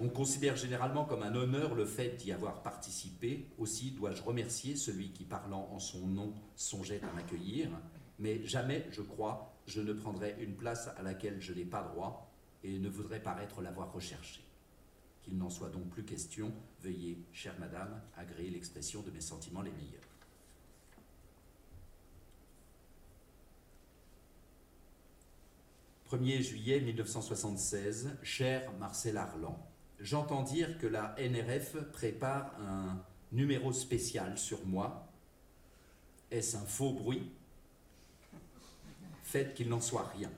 [0.00, 3.48] On considère généralement comme un honneur le fait d'y avoir participé.
[3.58, 7.68] Aussi dois-je remercier celui qui, parlant en son nom, songeait à m'accueillir.
[8.20, 12.32] Mais jamais, je crois, je ne prendrai une place à laquelle je n'ai pas droit
[12.62, 14.44] et ne voudrais paraître l'avoir recherchée.
[15.22, 19.72] Qu'il n'en soit donc plus question, veuillez, chère madame, agréer l'expression de mes sentiments les
[19.72, 20.02] meilleurs.
[26.10, 29.58] 1er juillet 1976, cher Marcel Arlan,
[30.00, 35.08] j'entends dire que la NRF prépare un numéro spécial sur moi.
[36.30, 37.30] Est-ce un faux bruit?
[39.22, 40.30] Faites qu'il n'en soit rien.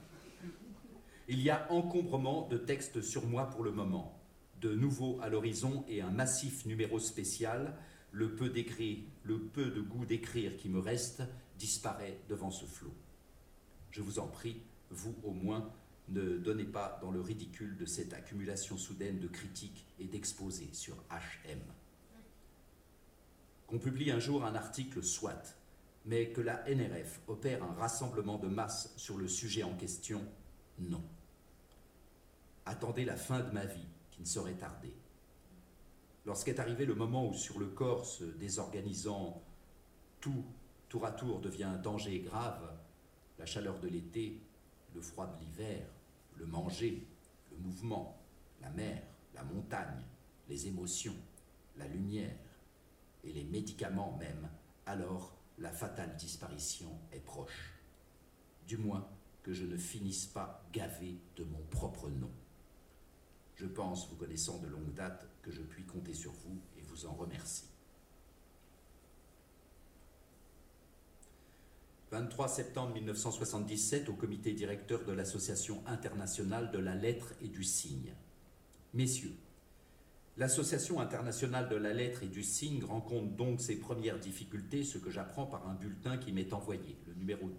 [1.29, 4.19] Il y a encombrement de textes sur moi pour le moment,
[4.61, 7.77] de nouveau à l'horizon et un massif numéro spécial.
[8.13, 8.53] Le peu,
[9.23, 11.23] le peu de goût d'écrire qui me reste
[11.57, 12.93] disparaît devant ce flot.
[13.93, 15.71] Je vous en prie, vous au moins,
[16.09, 20.96] ne donnez pas dans le ridicule de cette accumulation soudaine de critiques et d'exposés sur
[21.11, 21.61] HM.
[23.66, 25.55] Qu'on publie un jour un article, soit,
[26.07, 30.26] mais que la NRF opère un rassemblement de masse sur le sujet en question,
[30.78, 31.03] non.
[32.66, 34.92] Attendez la fin de ma vie, qui ne saurait tarder.
[36.26, 39.42] Lorsqu'est arrivé le moment où sur le corps se désorganisant,
[40.20, 40.44] tout,
[40.88, 42.76] tour à tour, devient un danger grave,
[43.38, 44.40] la chaleur de l'été,
[44.95, 45.86] le froid de l'hiver,
[46.36, 47.07] le manger,
[47.51, 48.20] le mouvement,
[48.61, 49.03] la mer,
[49.34, 50.05] la montagne,
[50.49, 51.16] les émotions,
[51.76, 52.36] la lumière
[53.24, 54.49] et les médicaments même,
[54.86, 57.74] alors la fatale disparition est proche.
[58.66, 59.09] Du moins
[59.43, 62.30] que je ne finisse pas gavé de mon propre nom.
[63.57, 67.07] Je pense, vous connaissant de longue date, que je puis compter sur vous et vous
[67.07, 67.68] en remercie.
[72.11, 78.13] 23 septembre 1977 au comité directeur de l'Association internationale de la lettre et du signe.
[78.95, 79.37] Messieurs,
[80.37, 85.09] l'Association internationale de la lettre et du signe rencontre donc ses premières difficultés, ce que
[85.09, 87.55] j'apprends par un bulletin qui m'est envoyé, le numéro 2.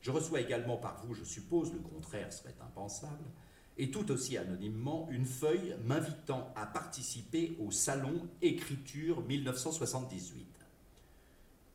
[0.00, 3.30] Je reçois également par vous, je suppose, le contraire serait impensable,
[3.78, 10.61] et tout aussi anonymement, une feuille m'invitant à participer au Salon Écriture 1978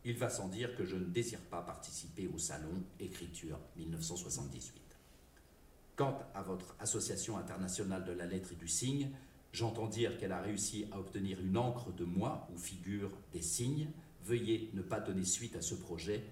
[0.08, 4.82] il va sans dire que je ne désire pas participer au salon Écriture 1978.
[5.98, 9.10] Quant à votre Association internationale de la lettre et du signe,
[9.52, 13.90] j'entends dire qu'elle a réussi à obtenir une encre de moi où figurent des signes.
[14.24, 16.24] Veuillez ne pas donner suite à ce projet.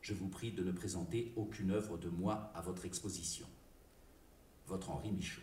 [0.00, 3.46] Je vous prie de ne présenter aucune œuvre de moi à votre exposition.
[4.66, 5.42] Votre Henri Michaud.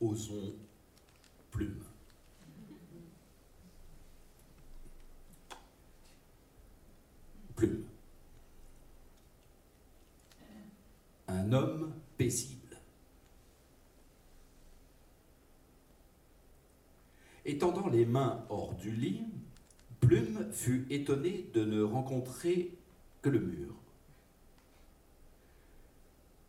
[0.00, 0.54] Osons
[1.50, 1.84] plume.
[7.56, 7.84] Plume.
[11.26, 12.78] Un homme paisible.
[17.44, 19.24] Étendant les mains hors du lit,
[20.00, 22.72] Plume fut étonné de ne rencontrer
[23.20, 23.74] que le mur.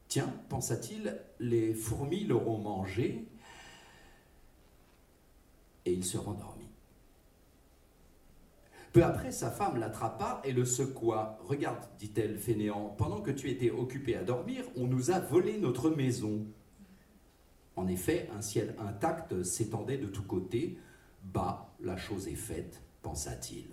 [0.08, 3.26] Tiens, pensa-t-il, les fourmis l'auront mangé,
[5.90, 6.70] et il se rendormit.
[8.94, 11.38] Peu après, sa femme l'attrapa et le secoua.
[11.44, 15.90] Regarde, dit-elle, fainéant, pendant que tu étais occupé à dormir, on nous a volé notre
[15.90, 16.46] maison.
[17.76, 20.80] En effet, un ciel intact s'étendait de tous côtés.
[21.24, 23.68] Bah, la chose est faite, pensa-t-il.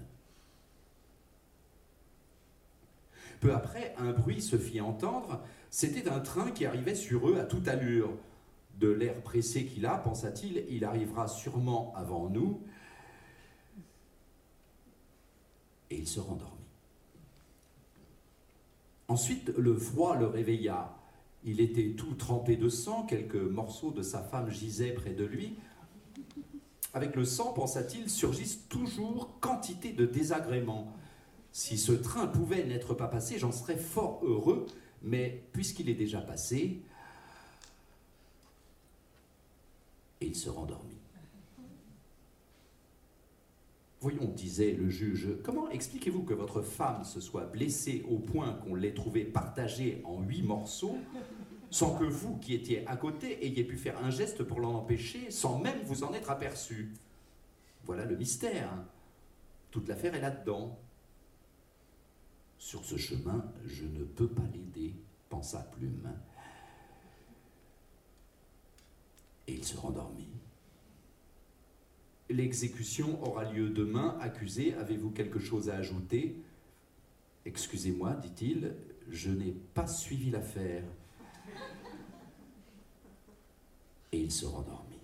[3.41, 7.45] Peu après, un bruit se fit entendre c'était un train qui arrivait sur eux à
[7.45, 8.11] toute allure.
[8.79, 12.61] De l'air pressé qu'il a, pensa-t-il, il arrivera sûrement avant nous.
[15.91, 16.53] Et il se rendormit.
[19.09, 20.95] Ensuite, le froid le réveilla.
[21.45, 25.55] Il était tout trempé de sang, quelques morceaux de sa femme gisaient près de lui.
[26.93, 30.93] Avec le sang, pensa-t-il, surgissent toujours quantité de désagréments.
[31.53, 34.67] Si ce train pouvait n'être pas passé, j'en serais fort heureux,
[35.03, 36.83] mais puisqu'il est déjà passé,
[40.21, 40.97] et il se rendormit.
[44.01, 48.75] Voyons, disait le juge, comment expliquez-vous que votre femme se soit blessée au point qu'on
[48.75, 50.99] l'ait trouvée partagée en huit morceaux,
[51.71, 55.31] sans que vous, qui étiez à côté, ayez pu faire un geste pour l'en empêcher,
[55.31, 56.93] sans même vous en être aperçu?
[57.85, 58.71] Voilà le mystère.
[59.71, 60.79] Toute l'affaire est là-dedans.
[62.59, 64.95] Sur ce chemin, je ne peux pas l'aider,
[65.29, 66.11] pensa Plume.
[69.49, 70.29] Et il se rendormit.
[72.29, 74.19] L'exécution aura lieu demain.
[74.21, 76.37] Accusé, avez-vous quelque chose à ajouter?
[77.45, 78.75] Excusez-moi, dit-il,
[79.09, 80.83] je n'ai pas suivi l'affaire.
[84.11, 84.99] Et il se rendormit.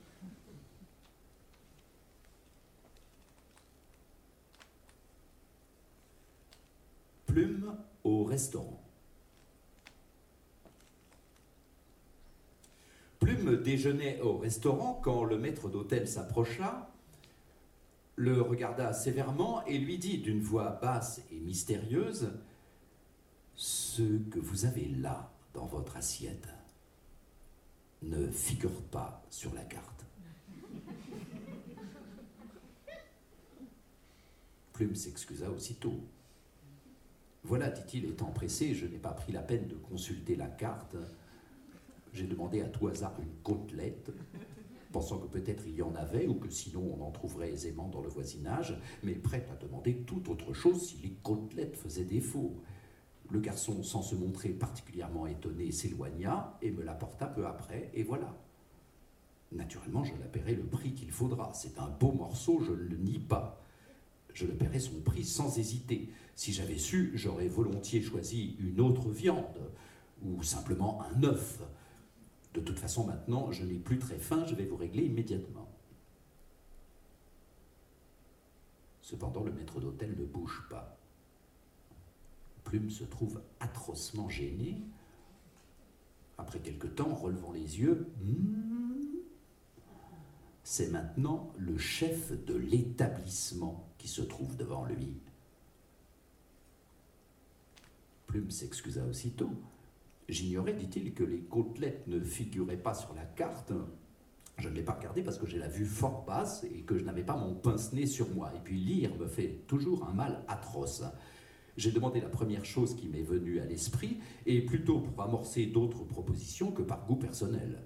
[7.26, 8.81] Plume au restaurant.
[13.22, 16.90] Plume déjeunait au restaurant quand le maître d'hôtel s'approcha
[18.16, 22.32] le regarda sévèrement et lui dit d'une voix basse et mystérieuse
[23.54, 26.48] Ce que vous avez là dans votre assiette
[28.02, 30.04] ne figure pas sur la carte.
[34.72, 36.00] Plume s'excusa aussitôt.
[37.44, 40.96] Voilà, dit-il, étant pressé, je n'ai pas pris la peine de consulter la carte.
[42.12, 44.10] J'ai demandé à tout hasard une côtelette
[44.92, 48.02] pensant que peut-être il y en avait ou que sinon on en trouverait aisément dans
[48.02, 52.54] le voisinage, mais prêt à demander toute autre chose si les côtelettes faisaient défaut.
[53.30, 58.36] Le garçon, sans se montrer particulièrement étonné, s'éloigna et me l'apporta peu après, et voilà.
[59.50, 61.52] Naturellement, je la paierai le prix qu'il faudra.
[61.54, 63.62] C'est un beau morceau, je ne le nie pas.
[64.34, 66.10] Je le paierai son prix sans hésiter.
[66.34, 69.70] Si j'avais su, j'aurais volontiers choisi une autre viande,
[70.22, 71.62] ou simplement un œuf.
[72.54, 75.68] De toute façon, maintenant, je n'ai plus très faim, je vais vous régler immédiatement.
[79.00, 80.98] Cependant, le maître d'hôtel ne bouge pas.
[82.64, 84.82] Plume se trouve atrocement gêné.
[86.38, 88.72] Après quelque temps, relevant les yeux, hmm,
[90.62, 95.16] c'est maintenant le chef de l'établissement qui se trouve devant lui.
[98.26, 99.50] Plume s'excusa aussitôt.
[100.32, 103.74] J'ignorais, dit-il, que les côtelettes ne figuraient pas sur la carte.
[104.56, 107.04] Je ne l'ai pas regardé parce que j'ai la vue fort basse et que je
[107.04, 108.50] n'avais pas mon pince-nez sur moi.
[108.56, 111.02] Et puis lire me fait toujours un mal atroce.
[111.76, 116.04] J'ai demandé la première chose qui m'est venue à l'esprit, et plutôt pour amorcer d'autres
[116.04, 117.82] propositions que par goût personnel.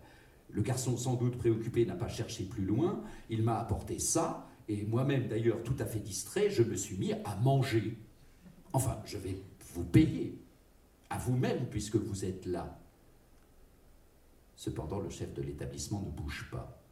[0.50, 3.02] Le garçon, sans doute préoccupé, n'a pas cherché plus loin.
[3.28, 7.12] Il m'a apporté ça, et moi-même, d'ailleurs, tout à fait distrait, je me suis mis
[7.12, 7.98] à manger.
[8.72, 9.36] Enfin, je vais
[9.74, 10.38] vous payer
[11.10, 12.78] à vous-même puisque vous êtes là.
[14.56, 16.82] Cependant, le chef de l'établissement ne bouge pas.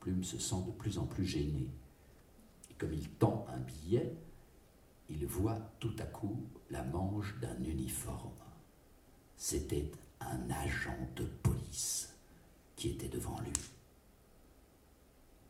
[0.00, 1.68] Plume se sent de plus en plus gêné.
[2.70, 4.14] Et comme il tend un billet,
[5.08, 8.32] il voit tout à coup la manche d'un uniforme.
[9.36, 12.14] C'était un agent de police
[12.76, 13.52] qui était devant lui.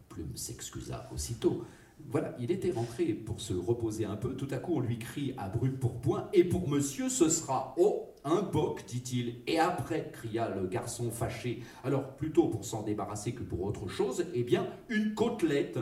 [0.09, 1.65] Plume s'excusa aussitôt,
[2.11, 4.35] voilà, il était rentré pour se reposer un peu.
[4.35, 7.75] Tout à coup, on lui crie à brûle pour point Et pour monsieur, ce sera
[7.79, 9.37] oh, un boc, dit-il.
[9.47, 11.63] Et après, cria le garçon fâché.
[11.85, 15.79] Alors, plutôt pour s'en débarrasser que pour autre chose, eh bien, une côtelette.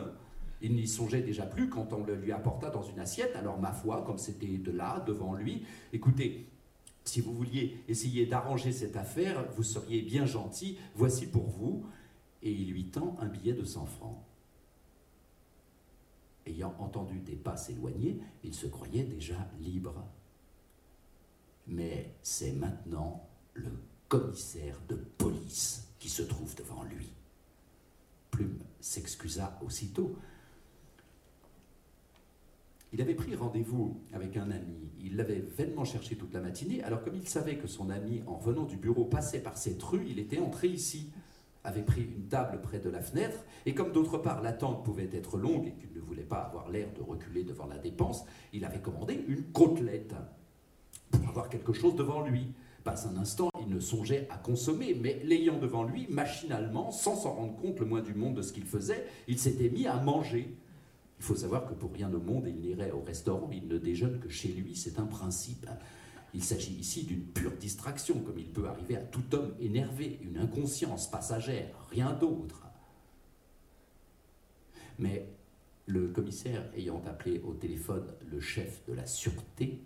[0.61, 3.35] Il n'y songeait déjà plus quand on le lui apporta dans une assiette.
[3.35, 5.63] Alors, ma foi, comme c'était de là, devant lui,
[5.93, 6.49] écoutez,
[7.05, 10.77] si vous vouliez essayer d'arranger cette affaire, vous seriez bien gentil.
[10.95, 11.85] Voici pour vous.
[12.43, 14.26] Et il lui tend un billet de 100 francs.
[16.47, 20.05] Ayant entendu des pas s'éloigner, il se croyait déjà libre.
[21.67, 23.71] Mais c'est maintenant le
[24.07, 27.11] commissaire de police qui se trouve devant lui.
[28.31, 30.15] Plume s'excusa aussitôt.
[32.93, 34.89] Il avait pris rendez-vous avec un ami.
[35.01, 36.81] Il l'avait vainement cherché toute la matinée.
[36.83, 40.07] Alors comme il savait que son ami, en revenant du bureau, passait par cette rue,
[40.07, 41.11] il était entré ici
[41.67, 45.37] avait pris une table près de la fenêtre, et comme d'autre part l'attente pouvait être
[45.37, 48.79] longue et qu'il ne voulait pas avoir l'air de reculer devant la dépense, il avait
[48.79, 50.15] commandé une côtelette
[51.11, 52.47] pour avoir quelque chose devant lui.
[52.83, 57.33] Pas un instant, il ne songeait à consommer, mais l'ayant devant lui, machinalement, sans s'en
[57.33, 60.55] rendre compte le moins du monde de ce qu'il faisait, il s'était mis à manger.
[61.19, 64.19] Il faut savoir que pour rien au monde, il n'irait au restaurant, il ne déjeune
[64.19, 65.67] que chez lui, c'est un principe.
[66.33, 70.37] Il s'agit ici d'une pure distraction, comme il peut arriver à tout homme énervé, une
[70.37, 72.63] inconscience passagère, rien d'autre.
[74.99, 75.29] Mais
[75.89, 79.81] Le commissaire ayant appelé au téléphone le chef de la sûreté,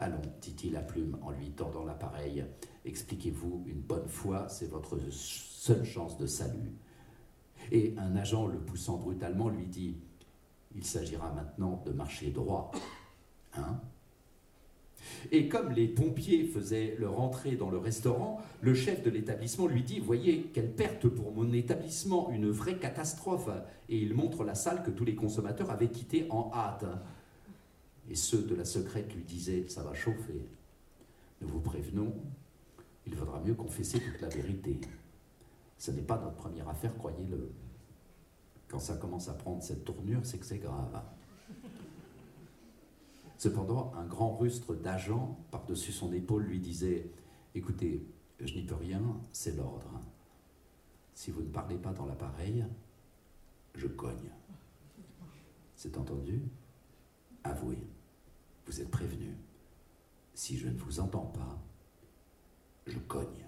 [0.00, 2.44] Allons, dit-il à Plume en lui tordant l'appareil,
[2.84, 6.72] expliquez-vous une bonne fois, c'est votre seule chance de salut.
[7.72, 9.96] Et un agent le poussant brutalement lui dit
[10.76, 12.70] Il s'agira maintenant de marcher droit.
[13.54, 13.80] Hein?
[15.30, 19.82] Et comme les pompiers faisaient leur entrée dans le restaurant, le chef de l'établissement lui
[19.82, 23.48] dit Voyez, quelle perte pour mon établissement, une vraie catastrophe.
[23.88, 26.84] Et il montre la salle que tous les consommateurs avaient quittée en hâte.
[28.10, 30.46] Et ceux de la secrète lui disaient Ça va chauffer.
[31.40, 32.14] Nous vous prévenons,
[33.06, 34.80] il faudra mieux confesser toute la vérité.
[35.76, 37.52] Ce n'est pas notre première affaire, croyez-le.
[38.66, 41.00] Quand ça commence à prendre cette tournure, c'est que c'est grave.
[43.38, 47.08] Cependant, un grand rustre d'agent, par-dessus son épaule, lui disait
[47.54, 48.04] Écoutez,
[48.40, 49.00] je n'y peux rien,
[49.32, 50.02] c'est l'ordre.
[51.14, 52.64] Si vous ne parlez pas dans l'appareil,
[53.76, 54.32] je cogne.
[55.76, 56.42] C'est entendu?
[57.44, 57.78] Avouez,
[58.66, 59.36] vous êtes prévenu.
[60.34, 61.62] Si je ne vous entends pas,
[62.86, 63.46] je cogne.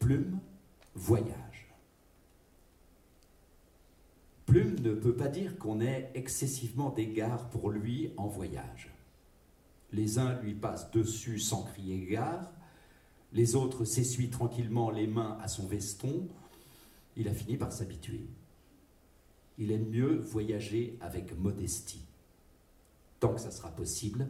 [0.00, 0.40] Plume
[0.94, 1.68] voyage.
[4.46, 8.92] Plume ne peut pas dire qu'on ait excessivement d'égard pour lui en voyage.
[9.92, 12.50] Les uns lui passent dessus sans crier gare,
[13.32, 16.28] les autres s'essuient tranquillement les mains à son veston.
[17.16, 18.26] Il a fini par s'habituer.
[19.58, 22.04] Il aime mieux voyager avec modestie.
[23.20, 24.28] Tant que ça sera possible,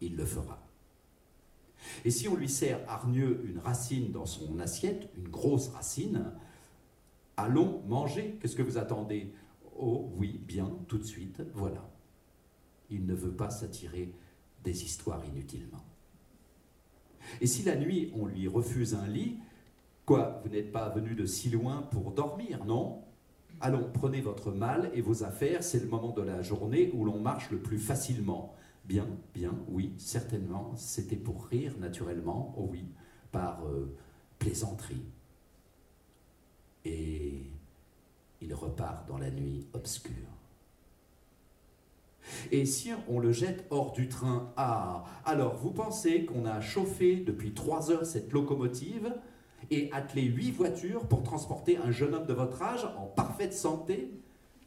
[0.00, 0.65] il le fera.
[2.04, 6.32] Et si on lui sert hargneux une racine dans son assiette, une grosse racine,
[7.36, 8.38] allons manger.
[8.40, 9.32] Qu'est-ce que vous attendez?
[9.78, 11.88] Oh oui, bien, tout de suite, voilà.
[12.90, 14.12] Il ne veut pas s'attirer
[14.64, 15.84] des histoires inutilement.
[17.40, 19.38] Et si la nuit on lui refuse un lit,
[20.04, 23.02] quoi, vous n'êtes pas venu de si loin pour dormir, non?
[23.60, 27.18] Allons, prenez votre mal et vos affaires, c'est le moment de la journée où l'on
[27.18, 28.54] marche le plus facilement.
[28.86, 30.74] Bien, bien, oui, certainement.
[30.76, 32.84] C'était pour rire, naturellement, oh oui,
[33.32, 33.92] par euh,
[34.38, 35.02] plaisanterie.
[36.84, 37.42] Et
[38.40, 40.14] il repart dans la nuit obscure.
[42.52, 47.16] Et si on le jette hors du train, ah, alors vous pensez qu'on a chauffé
[47.16, 49.14] depuis trois heures cette locomotive
[49.70, 54.12] et attelé huit voitures pour transporter un jeune homme de votre âge en parfaite santé,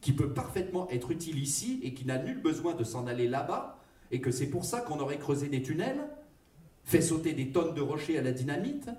[0.01, 3.79] qui peut parfaitement être utile ici et qui n'a nul besoin de s'en aller là-bas?
[4.12, 6.01] Et que c'est pour ça qu'on aurait creusé des tunnels,
[6.84, 8.89] fait sauter des tonnes de rochers à la dynamite,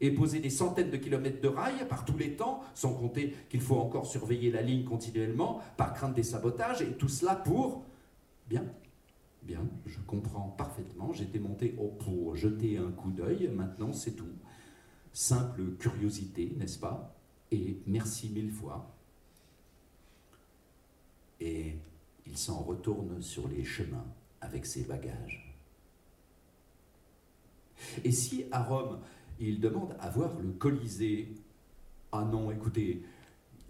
[0.00, 3.60] et posé des centaines de kilomètres de rails par tous les temps, sans compter qu'il
[3.60, 7.84] faut encore surveiller la ligne continuellement par crainte des sabotages, et tout cela pour...
[8.48, 8.64] Bien,
[9.44, 14.26] bien, je comprends parfaitement, j'étais monté pour jeter un coup d'œil, maintenant c'est tout.
[15.12, 17.14] Simple curiosité, n'est-ce pas?
[17.52, 18.96] Et merci mille fois.
[21.38, 21.76] Et
[22.26, 24.06] il s'en retourne sur les chemins
[24.42, 25.56] avec ses bagages.
[28.04, 29.00] Et si à Rome,
[29.40, 31.34] il demande à voir le Colisée,
[32.12, 33.02] ah non, écoutez,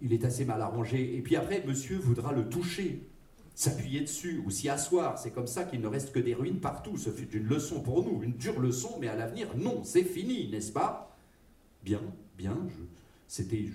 [0.01, 3.09] il est assez mal arrangé, et puis après, monsieur voudra le toucher,
[3.55, 6.97] s'appuyer dessus ou s'y asseoir, c'est comme ça qu'il ne reste que des ruines partout,
[6.97, 10.49] ce fut une leçon pour nous, une dure leçon, mais à l'avenir, non, c'est fini,
[10.51, 11.17] n'est-ce pas?
[11.85, 12.03] Bien,
[12.37, 12.59] bien,
[13.29, 13.71] c'était...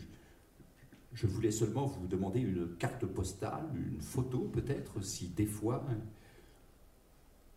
[1.14, 5.84] Je voulais seulement vous demander une carte postale, une photo peut-être, si des fois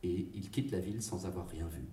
[0.03, 1.84] et il quitte la ville sans avoir rien vu.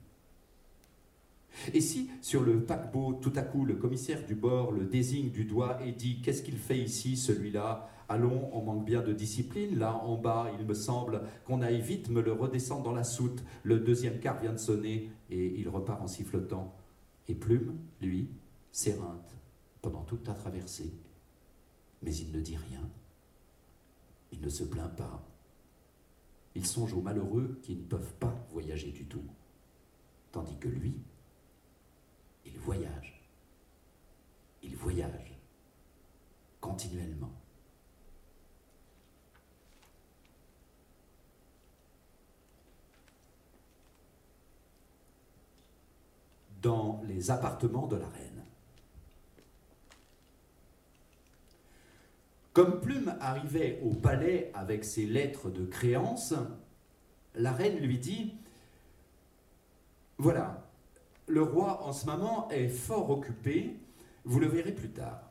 [1.73, 5.45] Et si, sur le paquebot, tout à coup, le commissaire du bord le désigne du
[5.45, 7.89] doigt et dit Qu'est-ce qu'il fait ici, celui-là?
[8.09, 9.77] Allons, on manque bien de discipline.
[9.77, 13.43] Là, en bas, il me semble qu'on aille vite me le redescendre dans la soute.
[13.63, 16.73] Le deuxième quart vient de sonner et il repart en sifflotant.
[17.27, 18.29] Et Plume, lui,
[18.71, 19.35] s'éreinte
[19.81, 20.93] pendant toute la traversée.
[22.01, 22.87] Mais il ne dit rien.
[24.31, 25.26] Il ne se plaint pas.
[26.57, 29.23] Il songe aux malheureux qui ne peuvent pas voyager du tout.
[30.31, 30.99] Tandis que lui,
[32.47, 33.21] il voyage.
[34.63, 35.37] Il voyage
[36.59, 37.31] continuellement.
[46.59, 48.26] Dans les appartements de la reine.
[52.57, 56.33] Comme Plume arrivait au palais avec ses lettres de créance,
[57.35, 58.33] la reine lui dit
[60.17, 60.67] Voilà,
[61.27, 63.75] le roi en ce moment est fort occupé,
[64.25, 65.29] vous le verrez plus tard.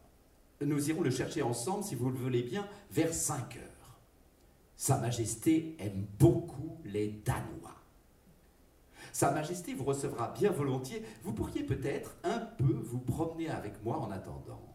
[0.61, 3.99] Nous irons le chercher ensemble, si vous le voulez bien, vers 5 heures.
[4.77, 7.83] Sa Majesté aime beaucoup les Danois.
[9.13, 11.03] Sa Majesté vous recevra bien volontiers.
[11.25, 14.66] Vous pourriez peut-être un peu vous promener avec moi en attendant.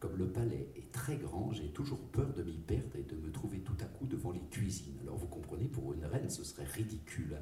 [0.00, 3.30] Comme le palais est très grand, j'ai toujours peur de m'y perdre et de me
[3.30, 4.98] trouver tout à coup devant les cuisines.
[5.02, 7.36] Alors vous comprenez, pour une reine, ce serait ridicule.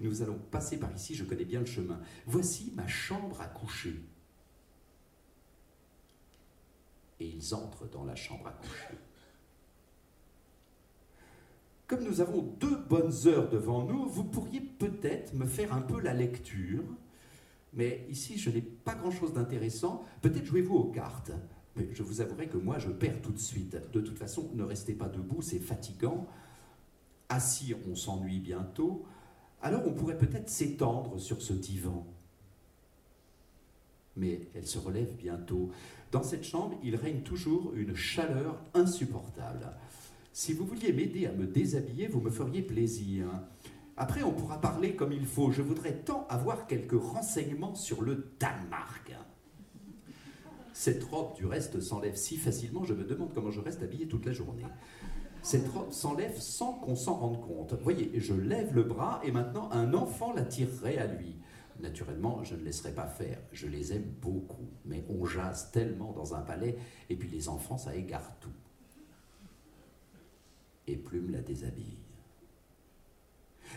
[0.00, 1.98] Nous allons passer par ici, je connais bien le chemin.
[2.26, 4.04] Voici ma chambre à coucher.
[7.20, 8.98] Et ils entrent dans la chambre à coucher.
[11.86, 16.00] Comme nous avons deux bonnes heures devant nous, vous pourriez peut-être me faire un peu
[16.00, 16.84] la lecture.
[17.72, 20.04] Mais ici, je n'ai pas grand-chose d'intéressant.
[20.20, 21.32] Peut-être jouez-vous aux cartes.
[21.76, 23.76] Je vous avouerai que moi, je perds tout de suite.
[23.92, 26.26] De toute façon, ne restez pas debout, c'est fatigant.
[27.28, 29.04] Assis, on s'ennuie bientôt.
[29.60, 32.06] Alors on pourrait peut-être s'étendre sur ce divan.
[34.16, 35.70] Mais elle se relève bientôt.
[36.12, 39.72] Dans cette chambre, il règne toujours une chaleur insupportable.
[40.32, 43.26] Si vous vouliez m'aider à me déshabiller, vous me feriez plaisir.
[43.96, 45.50] Après, on pourra parler comme il faut.
[45.50, 49.12] Je voudrais tant avoir quelques renseignements sur le Danemark.
[50.74, 54.26] Cette robe, du reste, s'enlève si facilement, je me demande comment je reste habillé toute
[54.26, 54.64] la journée.
[55.40, 57.74] Cette robe s'enlève sans qu'on s'en rende compte.
[57.80, 61.36] Voyez, je lève le bras et maintenant un enfant la tirerait à lui.
[61.78, 63.38] Naturellement, je ne laisserai pas faire.
[63.52, 66.76] Je les aime beaucoup, mais on jase tellement dans un palais,
[67.08, 68.50] et puis les enfants, ça égare tout.
[70.88, 71.98] Et Plume la déshabille.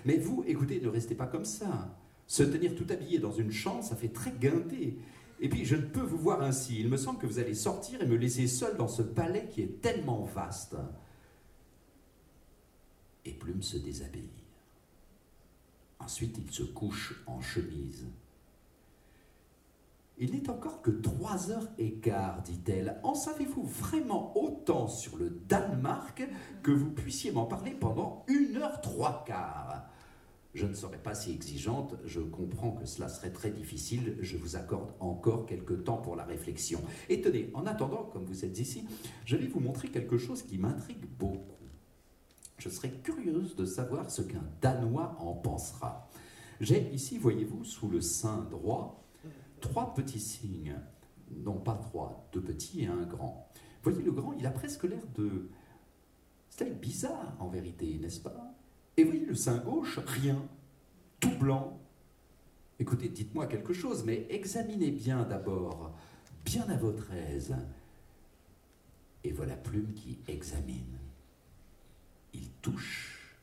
[0.04, 1.96] Mais vous, écoutez, ne restez pas comme ça.
[2.26, 4.98] Se tenir tout habillé dans une chambre, ça fait très guindé.
[5.40, 6.80] Et puis, je ne peux vous voir ainsi.
[6.80, 9.62] Il me semble que vous allez sortir et me laisser seul dans ce palais qui
[9.62, 10.76] est tellement vaste.
[13.26, 14.30] Et Plume se déshabille.
[16.00, 18.08] Ensuite, il se couche en chemise.
[20.20, 23.00] Il n'est encore que trois heures et quart, dit-elle.
[23.04, 26.28] En savez-vous vraiment autant sur le Danemark
[26.64, 29.88] que vous puissiez m'en parler pendant une heure trois quarts?
[30.58, 34.56] Je ne serai pas si exigeante, je comprends que cela serait très difficile, je vous
[34.56, 36.82] accorde encore quelques temps pour la réflexion.
[37.10, 38.84] Et tenez, en attendant, comme vous êtes ici,
[39.24, 41.54] je vais vous montrer quelque chose qui m'intrigue beaucoup.
[42.58, 46.10] Je serais curieuse de savoir ce qu'un Danois en pensera.
[46.60, 49.06] J'ai ici, voyez-vous, sous le sein droit,
[49.62, 50.76] trois petits signes.
[51.30, 53.48] Non pas trois, deux petits et un grand.
[53.84, 55.50] Voyez le grand, il a presque l'air de...
[56.50, 58.57] C'est bizarre en vérité, n'est-ce pas?
[58.98, 60.44] Et voyez le sein gauche, rien,
[61.20, 61.80] tout blanc.
[62.80, 65.96] Écoutez, dites-moi quelque chose, mais examinez bien d'abord,
[66.44, 67.56] bien à votre aise.
[69.24, 70.98] Et voilà Plume qui examine.
[72.34, 73.36] Il touche,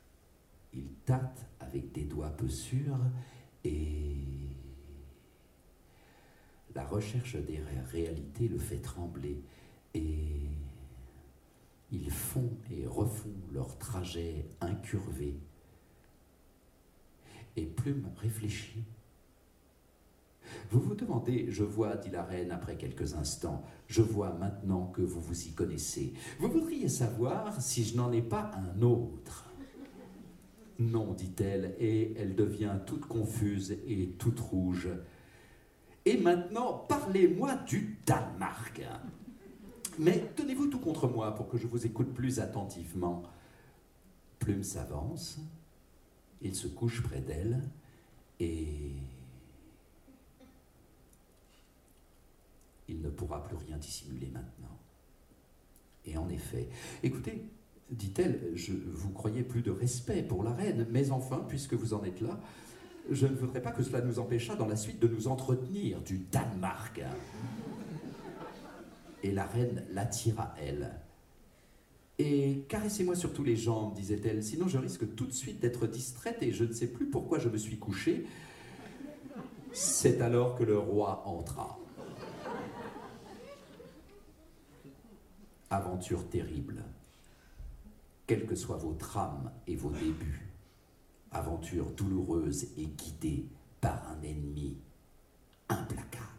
[0.73, 2.99] il tâte avec des doigts peu sûrs
[3.65, 4.17] et
[6.75, 7.61] la recherche des
[7.93, 9.41] réalités le fait trembler
[9.95, 10.49] et
[11.93, 15.37] ils font et refont leur trajet incurvé.
[17.57, 18.85] Et Plume réfléchit.
[20.71, 25.03] Vous vous demandez, je vois, dit la reine après quelques instants, je vois maintenant que
[25.03, 26.15] vous vous y connaissez.
[26.39, 29.51] Vous voudriez savoir si je n'en ai pas un autre.
[30.79, 34.89] Non, dit-elle, et elle devient toute confuse et toute rouge.
[36.05, 38.83] Et maintenant, parlez-moi du Danemark.
[39.99, 43.23] Mais tenez-vous tout contre moi pour que je vous écoute plus attentivement.
[44.39, 45.39] Plume s'avance,
[46.43, 47.63] il se couche près d'elle
[48.41, 48.93] et
[52.89, 54.79] il ne pourra plus rien dissimuler maintenant.
[56.05, 56.69] Et en effet,
[57.03, 57.49] écoutez,
[57.91, 62.05] dit-elle, je vous croyais plus de respect pour la reine, mais enfin, puisque vous en
[62.05, 62.39] êtes là,
[63.11, 66.19] je ne voudrais pas que cela nous empêchât dans la suite de nous entretenir du
[66.19, 67.03] Danemark
[69.25, 70.93] et la reine l'attire à elle.
[72.19, 76.43] Et caressez-moi sur tous les jambes, disait-elle, sinon je risque tout de suite d'être distraite
[76.43, 78.27] et je ne sais plus pourquoi je me suis couchée.
[79.73, 81.79] C'est alors que le roi entra.
[85.71, 86.85] Aventure terrible,
[88.27, 90.53] quelles que soient vos trames et vos débuts.
[91.33, 93.49] Aventure douloureuse et guidée
[93.81, 94.77] par un ennemi
[95.69, 96.34] implacable.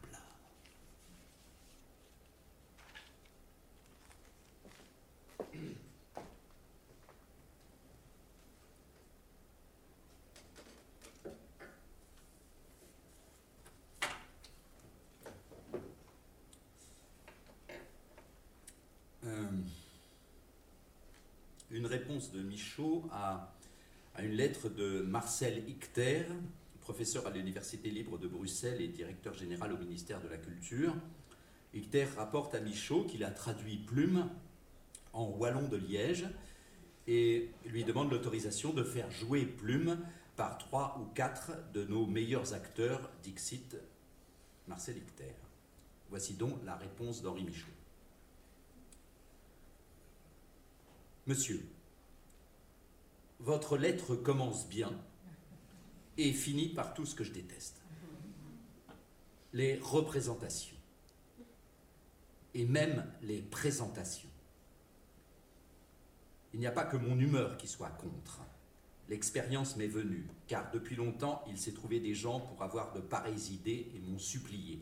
[21.76, 23.53] Une réponse de Michaud à,
[24.19, 26.23] une lettre de Marcel Ichter,
[26.80, 30.95] professeur à l'Université libre de Bruxelles et directeur général au ministère de la Culture.
[31.73, 34.30] Ichter rapporte à Michaud qu'il a traduit Plume
[35.11, 36.26] en wallon de Liège
[37.07, 39.99] et lui demande l'autorisation de faire jouer Plume
[40.38, 43.76] par trois ou quatre de nos meilleurs acteurs, dixit
[44.69, 45.36] Marcel Icter.
[46.09, 47.67] Voici donc la réponse d'Henri Michaud.
[51.28, 51.67] Monsieur,
[53.39, 54.93] votre lettre commence bien
[56.17, 57.82] et finit par tout ce que je déteste.
[59.51, 60.78] Les représentations
[62.53, 64.30] et même les présentations.
[66.53, 68.41] Il n'y a pas que mon humeur qui soit contre.
[69.09, 73.51] L'expérience m'est venue, car depuis longtemps il s'est trouvé des gens pour avoir de pareilles
[73.51, 74.80] idées et m'ont supplié.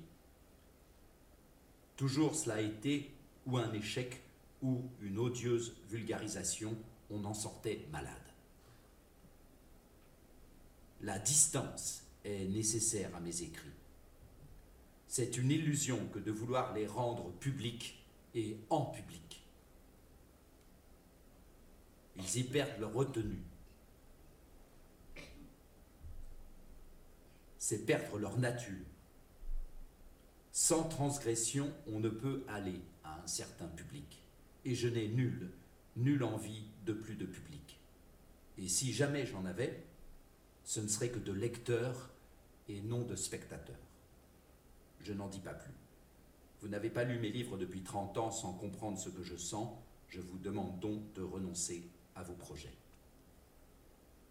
[1.95, 3.11] Toujours cela a été
[3.45, 4.21] ou un échec
[4.63, 6.75] ou une odieuse vulgarisation,
[7.11, 8.15] on en sortait malade.
[11.01, 13.69] La distance est nécessaire à mes écrits.
[15.05, 18.03] C'est une illusion que de vouloir les rendre publics
[18.33, 19.45] et en public.
[22.15, 23.43] Ils y perdent leur retenue.
[27.59, 28.85] C'est perdre leur nature.
[30.51, 34.22] Sans transgression, on ne peut aller à un certain public.
[34.65, 35.51] Et je n'ai nulle,
[35.95, 37.79] nulle envie de plus de public.
[38.57, 39.83] Et si jamais j'en avais,
[40.63, 42.09] ce ne serait que de lecteurs
[42.69, 43.75] et non de spectateurs.
[45.01, 45.73] Je n'en dis pas plus.
[46.61, 49.69] Vous n'avez pas lu mes livres depuis 30 ans sans comprendre ce que je sens.
[50.07, 51.83] Je vous demande donc de renoncer
[52.15, 52.73] à vos projets.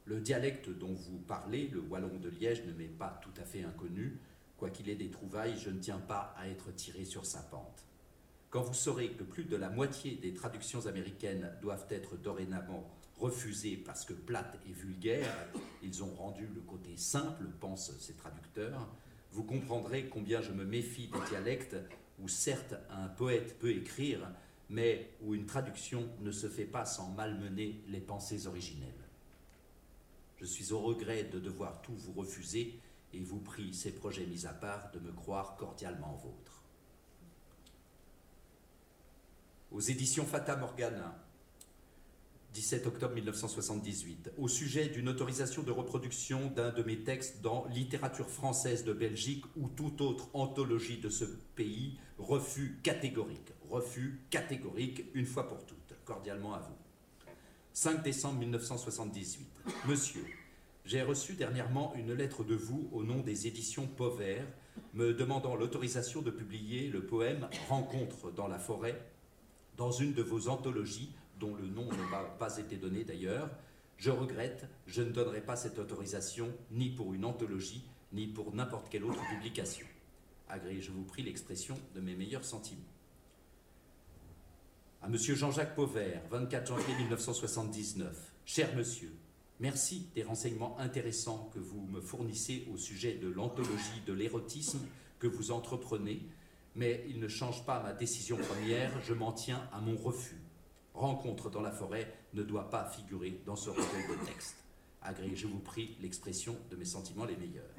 [0.05, 3.63] Le dialecte dont vous parlez, le wallon de Liège, ne m'est pas tout à fait
[3.63, 4.19] inconnu.
[4.57, 7.85] Quoiqu'il ait des trouvailles, je ne tiens pas à être tiré sur sa pente.
[8.53, 12.87] Quand vous saurez que plus de la moitié des traductions américaines doivent être dorénavant
[13.19, 15.49] refusées parce que plates et vulgaires,
[15.83, 18.87] ils ont rendu le côté simple, pensent ces traducteurs,
[19.31, 21.77] vous comprendrez combien je me méfie des dialectes
[22.21, 24.21] où certes un poète peut écrire,
[24.69, 28.93] mais où une traduction ne se fait pas sans malmener les pensées originelles.
[30.37, 32.79] Je suis au regret de devoir tout vous refuser
[33.15, 36.52] et vous prie, ces projets mis à part, de me croire cordialement vôtre.
[39.73, 41.19] Aux éditions Fata Morgana,
[42.53, 48.29] 17 octobre 1978, au sujet d'une autorisation de reproduction d'un de mes textes dans Littérature
[48.29, 53.55] française de Belgique ou toute autre anthologie de ce pays, refus catégorique.
[53.71, 55.79] Refus catégorique, une fois pour toutes.
[56.05, 56.77] Cordialement à vous.
[57.73, 59.49] 5 décembre 1978.
[59.89, 60.27] Monsieur,
[60.85, 64.47] j'ai reçu dernièrement une lettre de vous au nom des éditions Pauvert,
[64.93, 69.01] me demandant l'autorisation de publier le poème Rencontre dans la forêt
[69.77, 73.51] dans une de vos anthologies dont le nom n'a pas été donné d'ailleurs.
[73.97, 78.89] Je regrette, je ne donnerai pas cette autorisation ni pour une anthologie, ni pour n'importe
[78.89, 79.87] quelle autre publication.
[80.49, 82.81] Agréez, je vous prie, l'expression de mes meilleurs sentiments.
[85.01, 88.33] À Monsieur Jean-Jacques Pauvert, 24 janvier 1979.
[88.45, 89.13] Cher Monsieur,
[89.59, 94.81] merci des renseignements intéressants que vous me fournissez au sujet de l'anthologie de l'érotisme
[95.19, 96.23] que vous entreprenez,
[96.75, 100.43] mais il ne change pas ma décision première, je m'en tiens à mon refus
[100.95, 104.57] rencontre dans la forêt ne doit pas figurer dans ce recueil de textes.
[105.03, 107.75] Agréez, je vous prie, l'expression de mes sentiments les meilleurs.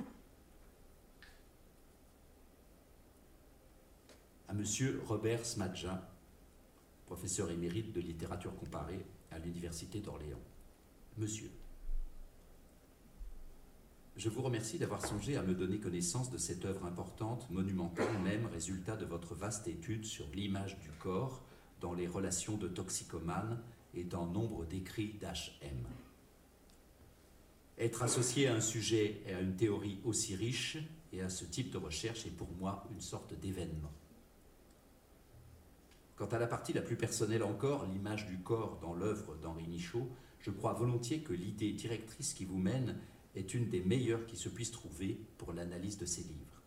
[4.47, 6.09] À Monsieur Robert Smadja,
[7.05, 10.41] professeur émérite de littérature comparée à l'Université d'Orléans.
[11.17, 11.51] Monsieur,
[14.15, 18.45] je vous remercie d'avoir songé à me donner connaissance de cette œuvre importante, monumentale même,
[18.45, 21.41] résultat de votre vaste étude sur l'image du corps,
[21.81, 23.59] dans les relations de toxicomanes
[23.95, 25.83] et dans nombre d'écrits d'H.M.
[27.79, 30.77] Être associé à un sujet et à une théorie aussi riche
[31.11, 33.91] et à ce type de recherche est pour moi une sorte d'événement.
[36.15, 40.07] Quant à la partie la plus personnelle encore, l'image du corps dans l'œuvre d'Henri Michaud,
[40.39, 42.95] je crois volontiers que l'idée directrice qui vous mène
[43.35, 46.61] est une des meilleures qui se puisse trouver pour l'analyse de ces livres.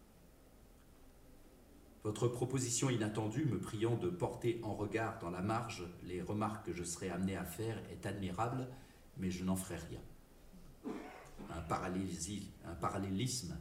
[2.05, 6.73] Votre proposition inattendue, me priant de porter en regard dans la marge les remarques que
[6.73, 8.69] je serai amené à faire, est admirable,
[9.17, 10.01] mais je n'en ferai rien.
[11.51, 13.57] Un, un parallélisme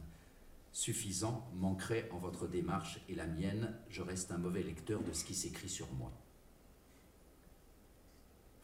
[0.70, 5.24] suffisant manquerait en votre démarche et la mienne, je reste un mauvais lecteur de ce
[5.24, 6.12] qui s'écrit sur moi.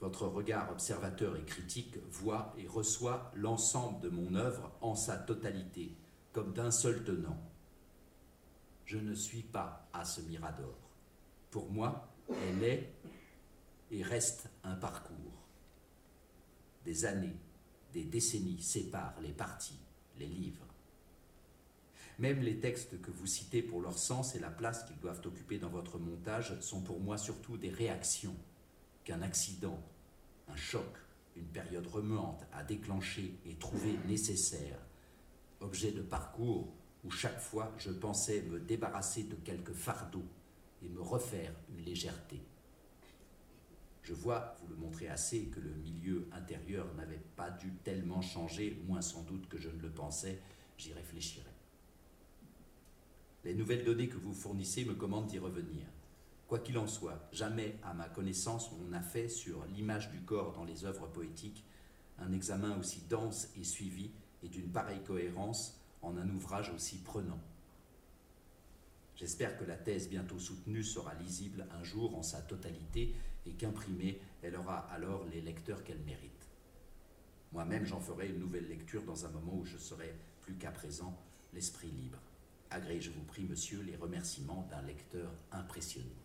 [0.02, 5.96] Votre regard observateur et critique voit et reçoit l'ensemble de mon œuvre en sa totalité,
[6.32, 7.38] comme d'un seul tenant
[8.92, 10.76] je ne suis pas à ce mirador.
[11.50, 12.92] Pour moi, elle est
[13.90, 15.46] et reste un parcours.
[16.84, 17.36] Des années,
[17.94, 19.80] des décennies séparent les parties,
[20.18, 20.66] les livres.
[22.18, 25.58] Même les textes que vous citez pour leur sens et la place qu'ils doivent occuper
[25.58, 28.36] dans votre montage sont pour moi surtout des réactions
[29.04, 29.82] qu'un accident,
[30.48, 30.86] un choc
[31.36, 34.78] une période remuante à déclencher et trouver nécessaire,
[35.60, 36.72] objet de parcours
[37.04, 40.26] où chaque fois je pensais me débarrasser de quelques fardeaux
[40.82, 42.40] et me refaire une légèreté.
[44.02, 48.82] Je vois, vous le montrez assez, que le milieu intérieur n'avait pas dû tellement changer,
[48.86, 50.40] moins sans doute que je ne le pensais,
[50.76, 51.46] j'y réfléchirai.
[53.44, 55.86] Les nouvelles données que vous fournissez me commandent d'y revenir.
[56.52, 60.52] Quoi qu'il en soit, jamais, à ma connaissance, on n'a fait sur l'image du corps
[60.52, 61.64] dans les œuvres poétiques
[62.18, 64.10] un examen aussi dense et suivi
[64.42, 67.40] et d'une pareille cohérence en un ouvrage aussi prenant.
[69.16, 73.14] J'espère que la thèse bientôt soutenue sera lisible un jour en sa totalité
[73.46, 76.50] et qu'imprimée, elle aura alors les lecteurs qu'elle mérite.
[77.52, 81.18] Moi-même, j'en ferai une nouvelle lecture dans un moment où je serai plus qu'à présent
[81.54, 82.18] l'esprit libre.
[82.68, 86.21] Agrée, je vous prie, monsieur, les remerciements d'un lecteur impressionné.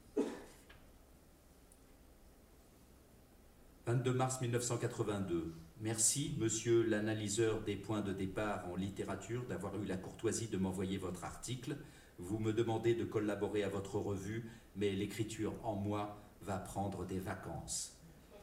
[3.87, 5.53] 22 mars 1982.
[5.79, 10.97] Merci, monsieur l'analyseur des points de départ en littérature, d'avoir eu la courtoisie de m'envoyer
[10.97, 11.77] votre article.
[12.19, 17.19] Vous me demandez de collaborer à votre revue, mais l'écriture en moi va prendre des
[17.19, 17.97] vacances.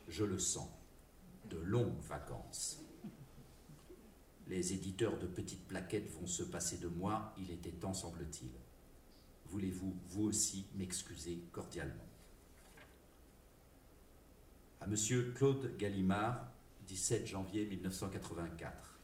[0.08, 0.70] Je le sens,
[1.50, 2.82] de longues vacances.
[4.46, 8.48] Les éditeurs de petites plaquettes vont se passer de moi, il était temps, semble-t-il.
[9.50, 12.13] Voulez-vous, vous aussi, m'excuser cordialement?
[14.84, 16.46] À Monsieur Claude Gallimard,
[16.88, 19.00] 17 janvier 1984.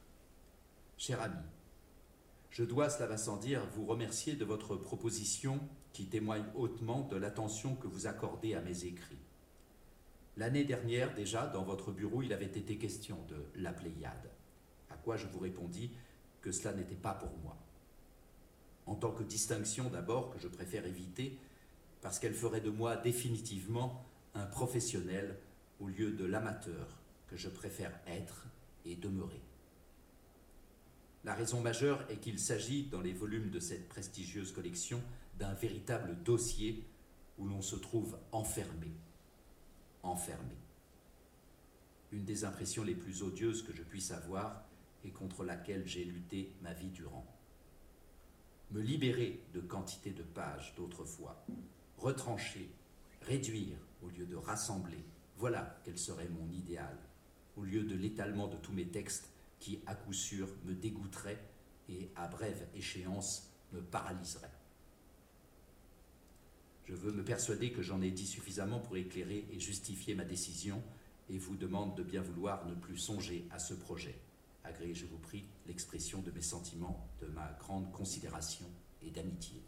[0.95, 1.41] Cher ami,
[2.51, 5.59] je dois, cela va sans dire, vous remercier de votre proposition
[5.91, 9.23] qui témoigne hautement de l'attention que vous accordez à mes écrits.
[10.37, 14.29] L'année dernière, déjà, dans votre bureau, il avait été question de la Pléiade,
[14.91, 15.89] à quoi je vous répondis
[16.41, 17.57] que cela n'était pas pour moi.
[18.85, 21.39] En tant que distinction d'abord que je préfère éviter,
[22.01, 24.05] parce qu'elle ferait de moi définitivement
[24.35, 25.39] un professionnel
[25.81, 28.47] au lieu de l'amateur que je préfère être
[28.85, 29.41] et demeurer.
[31.23, 35.01] La raison majeure est qu'il s'agit, dans les volumes de cette prestigieuse collection,
[35.37, 36.85] d'un véritable dossier
[37.37, 38.91] où l'on se trouve enfermé.
[40.03, 40.55] Enfermé.
[42.11, 44.63] Une des impressions les plus odieuses que je puisse avoir
[45.03, 47.25] et contre laquelle j'ai lutté ma vie durant.
[48.71, 51.43] Me libérer de quantité de pages d'autrefois,
[51.97, 52.69] retrancher,
[53.21, 55.03] réduire au lieu de rassembler,
[55.41, 56.95] voilà quel serait mon idéal,
[57.57, 59.27] au lieu de l'étalement de tous mes textes
[59.59, 61.41] qui, à coup sûr, me dégoûterait
[61.89, 64.51] et, à brève échéance, me paralyserait.
[66.85, 70.79] Je veux me persuader que j'en ai dit suffisamment pour éclairer et justifier ma décision
[71.27, 74.19] et vous demande de bien vouloir ne plus songer à ce projet.
[74.63, 78.67] Agréez, je vous prie, l'expression de mes sentiments, de ma grande considération
[79.01, 79.59] et d'amitié.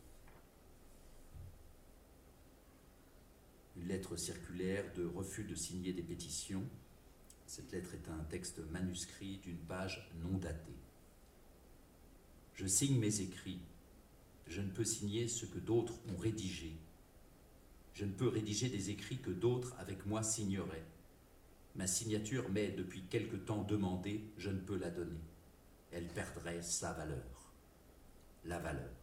[3.75, 6.67] Une lettre circulaire de refus de signer des pétitions
[7.45, 10.79] cette lettre est un texte manuscrit d'une page non datée.
[12.55, 13.59] Je signe mes écrits.
[14.47, 16.75] Je ne peux signer ce que d'autres ont rédigé.
[17.93, 20.85] Je ne peux rédiger des écrits que d'autres avec moi signeraient.
[21.75, 25.21] Ma signature m'est depuis quelque temps demandée, je ne peux la donner.
[25.91, 27.53] Elle perdrait sa valeur.
[28.45, 28.93] La valeur,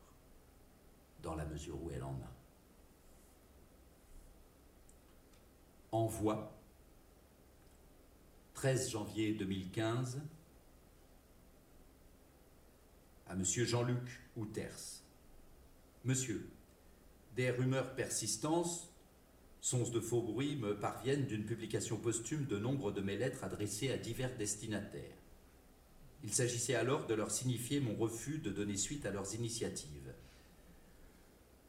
[1.22, 2.39] dans la mesure où elle en a.
[5.92, 6.56] Envoi
[8.54, 10.20] 13 janvier 2015
[13.26, 15.02] à Monsieur Jean-Luc Outers.
[16.04, 16.48] Monsieur,
[17.34, 18.88] des rumeurs persistantes,
[19.60, 23.90] sons de faux bruits me parviennent d'une publication posthume de nombre de mes lettres adressées
[23.90, 25.16] à divers destinataires.
[26.22, 30.14] Il s'agissait alors de leur signifier mon refus de donner suite à leurs initiatives.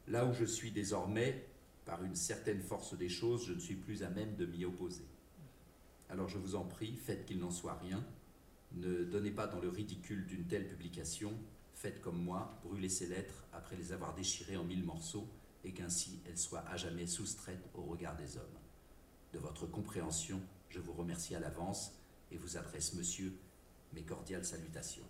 [0.08, 1.48] Là où je suis désormais,
[1.86, 5.06] par une certaine force des choses, je ne suis plus à même de m'y opposer.
[6.10, 8.04] Alors je vous en prie, faites qu'il n'en soit rien.
[8.74, 11.34] Ne donnez pas dans le ridicule d'une telle publication.
[11.74, 15.28] Faites comme moi, brûlez ces lettres après les avoir déchirées en mille morceaux
[15.64, 18.60] et qu'ainsi elles soient à jamais soustraites au regard des hommes.
[19.34, 21.94] De votre compréhension, je vous remercie à l'avance
[22.32, 23.34] et vous adresse, monsieur,
[23.94, 25.06] mes cordiales salutations.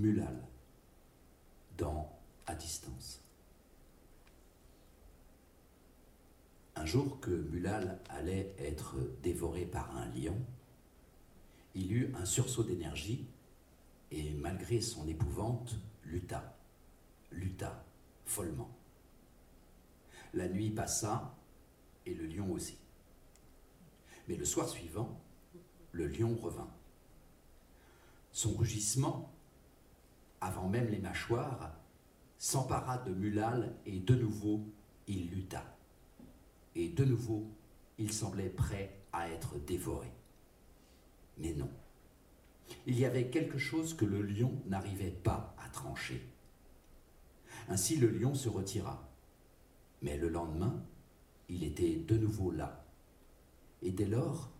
[0.00, 0.42] Mulal,
[1.76, 2.10] dans
[2.46, 3.20] À distance.
[6.74, 10.38] Un jour que Mulal allait être dévoré par un lion,
[11.74, 13.26] il eut un sursaut d'énergie
[14.10, 16.56] et, malgré son épouvante, lutta,
[17.30, 17.84] lutta
[18.24, 18.70] follement.
[20.32, 21.36] La nuit passa,
[22.06, 22.78] et le lion aussi.
[24.28, 25.20] Mais le soir suivant,
[25.92, 26.70] le lion revint.
[28.32, 29.30] Son rugissement,
[30.40, 31.72] avant même les mâchoires,
[32.38, 34.64] s'empara de Mulal et de nouveau
[35.06, 35.76] il lutta.
[36.74, 37.46] Et de nouveau
[37.98, 40.10] il semblait prêt à être dévoré.
[41.38, 41.70] Mais non.
[42.86, 46.22] Il y avait quelque chose que le lion n'arrivait pas à trancher.
[47.68, 49.08] Ainsi le lion se retira.
[50.02, 50.82] Mais le lendemain,
[51.48, 52.84] il était de nouveau là.
[53.82, 54.50] Et dès lors,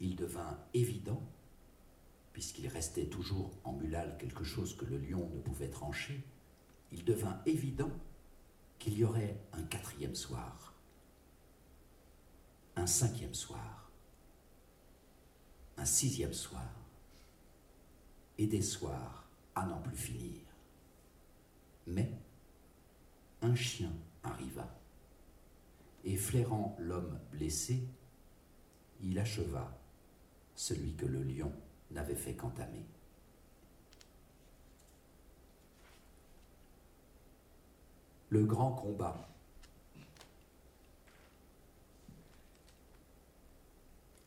[0.00, 1.22] il devint évident,
[2.40, 6.24] puisqu'il restait toujours en Mulal quelque chose que le lion ne pouvait trancher,
[6.90, 7.90] il devint évident
[8.78, 10.72] qu'il y aurait un quatrième soir,
[12.76, 13.90] un cinquième soir,
[15.76, 16.66] un sixième soir,
[18.38, 20.40] et des soirs à n'en plus finir.
[21.86, 22.10] Mais
[23.42, 23.92] un chien
[24.22, 24.80] arriva,
[26.04, 27.86] et flairant l'homme blessé,
[29.02, 29.78] il acheva
[30.54, 31.52] celui que le lion
[31.90, 32.84] n'avait fait qu'entamer.
[38.28, 39.28] Le grand combat.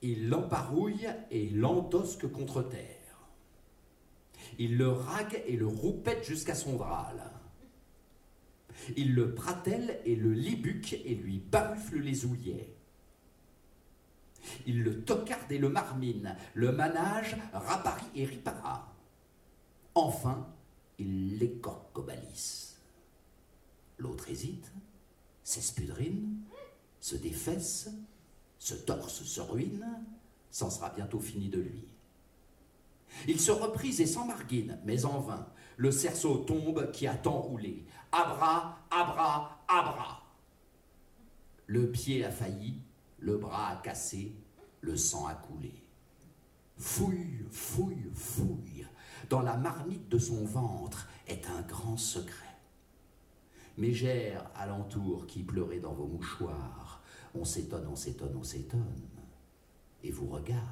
[0.01, 3.03] Il l'emparouille et l'endosque contre terre.
[4.59, 7.23] Il le rague et le roupette jusqu'à son drâle.
[8.97, 12.72] Il le pratelle et le libuque et lui barufle les ouillets.
[14.65, 18.93] Il le tocarde et le marmine, le manage, rapari et ripara.
[19.95, 20.47] Enfin,
[20.99, 21.39] il
[21.95, 22.05] au
[23.97, 24.71] L'autre hésite,
[25.43, 26.41] s'espudrine,
[26.99, 27.89] se défesse,
[28.59, 29.87] se torse, se ruine,
[30.49, 31.87] c'en sera bientôt fini de lui.
[33.27, 35.47] Il se reprise et s'emmarguine, mais en vain.
[35.77, 37.85] Le cerceau tombe qui a tant roulé.
[38.11, 40.23] Abra, abra, abra.
[41.65, 42.81] Le pied a failli,
[43.23, 44.35] le bras a cassé,
[44.81, 45.73] le sang a coulé.
[46.77, 48.85] Fouille, fouille, fouille.
[49.29, 52.57] Dans la marmite de son ventre est un grand secret.
[53.77, 57.01] Mégère alentour qui pleurait dans vos mouchoirs,
[57.33, 59.09] on s'étonne, on s'étonne, on s'étonne,
[60.03, 60.67] et vous regarde.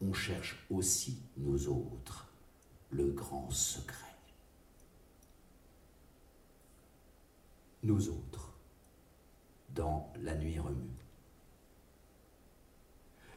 [0.00, 2.28] On cherche aussi, nous autres,
[2.90, 3.96] le grand secret.
[7.84, 8.52] Nous autres,
[9.70, 11.01] dans la nuit remue.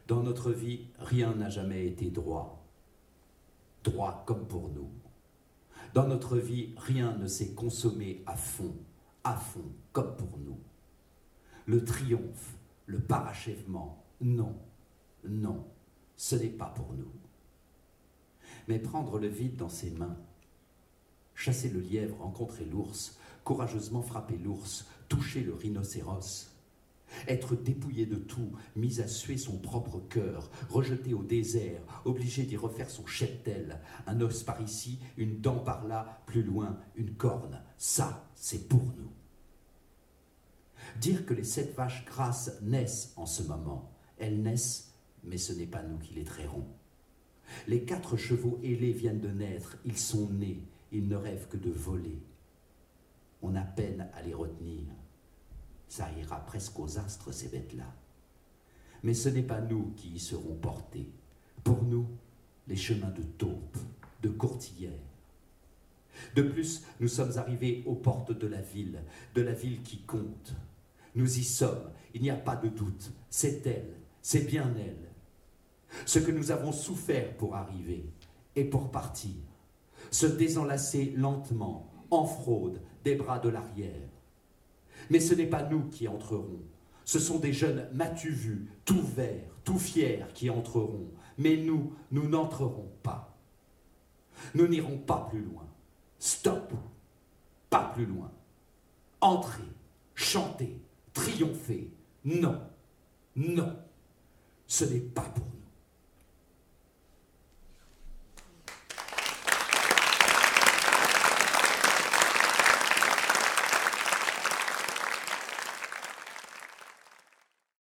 [0.08, 2.64] Dans notre vie, rien n'a jamais été droit,
[3.84, 4.90] droit comme pour nous.
[5.94, 8.76] Dans notre vie, rien ne s'est consommé à fond,
[9.24, 10.60] à fond, comme pour nous.
[11.66, 12.56] Le triomphe,
[12.86, 14.56] le parachèvement, non,
[15.24, 15.66] non,
[16.16, 17.12] ce n'est pas pour nous.
[18.68, 20.18] Mais prendre le vide dans ses mains,
[21.34, 26.55] chasser le lièvre, rencontrer l'ours, courageusement frapper l'ours, toucher le rhinocéros,
[27.28, 32.58] être dépouillé de tout, mis à suer son propre cœur, rejeté au désert, obligé d'y
[32.58, 37.62] refaire son cheptel, un os par ici, une dent par là, plus loin, une corne,
[37.78, 39.12] ça, c'est pour nous.
[41.00, 45.66] Dire que les sept vaches grasses naissent en ce moment, elles naissent, mais ce n'est
[45.66, 46.68] pas nous qui les trairons.
[47.68, 51.72] Les quatre chevaux ailés viennent de naître, ils sont nés, ils ne rêvent que de
[51.72, 52.22] voler.
[53.42, 54.84] On a peine à les retenir
[55.88, 57.94] ça ira presque aux astres, ces bêtes-là.
[59.04, 61.10] Mais ce n'est pas nous qui y serons portés.
[61.64, 62.08] Pour nous,
[62.68, 63.78] les chemins de taupe,
[64.22, 64.92] de courtière.
[66.36, 69.04] De plus, nous sommes arrivés aux portes de la ville,
[69.36, 70.56] de la ville qui compte.
[71.14, 73.12] Nous y sommes, il n'y a pas de doute.
[73.30, 75.10] C'est elle, c'est bien elle.
[76.06, 78.06] Ce que nous avons souffert pour arriver
[78.56, 79.36] et pour partir.
[80.12, 84.10] Se désenlacer lentement, en fraude, des bras de l'arrière
[85.10, 86.62] mais ce n'est pas nous qui entrerons.
[87.04, 91.12] Ce sont des jeunes m'as-tu vu, tout verts, tout fiers qui entreront.
[91.38, 93.38] Mais nous, nous n'entrerons pas.
[94.54, 95.68] Nous n'irons pas plus loin.
[96.20, 96.74] Stop.
[97.70, 98.32] Pas plus loin.
[99.22, 99.64] Entrez,
[100.14, 100.80] chantez,
[101.14, 101.92] triomphez.
[102.24, 102.60] Non,
[103.36, 103.76] non,
[104.68, 105.55] ce n'est pas pour.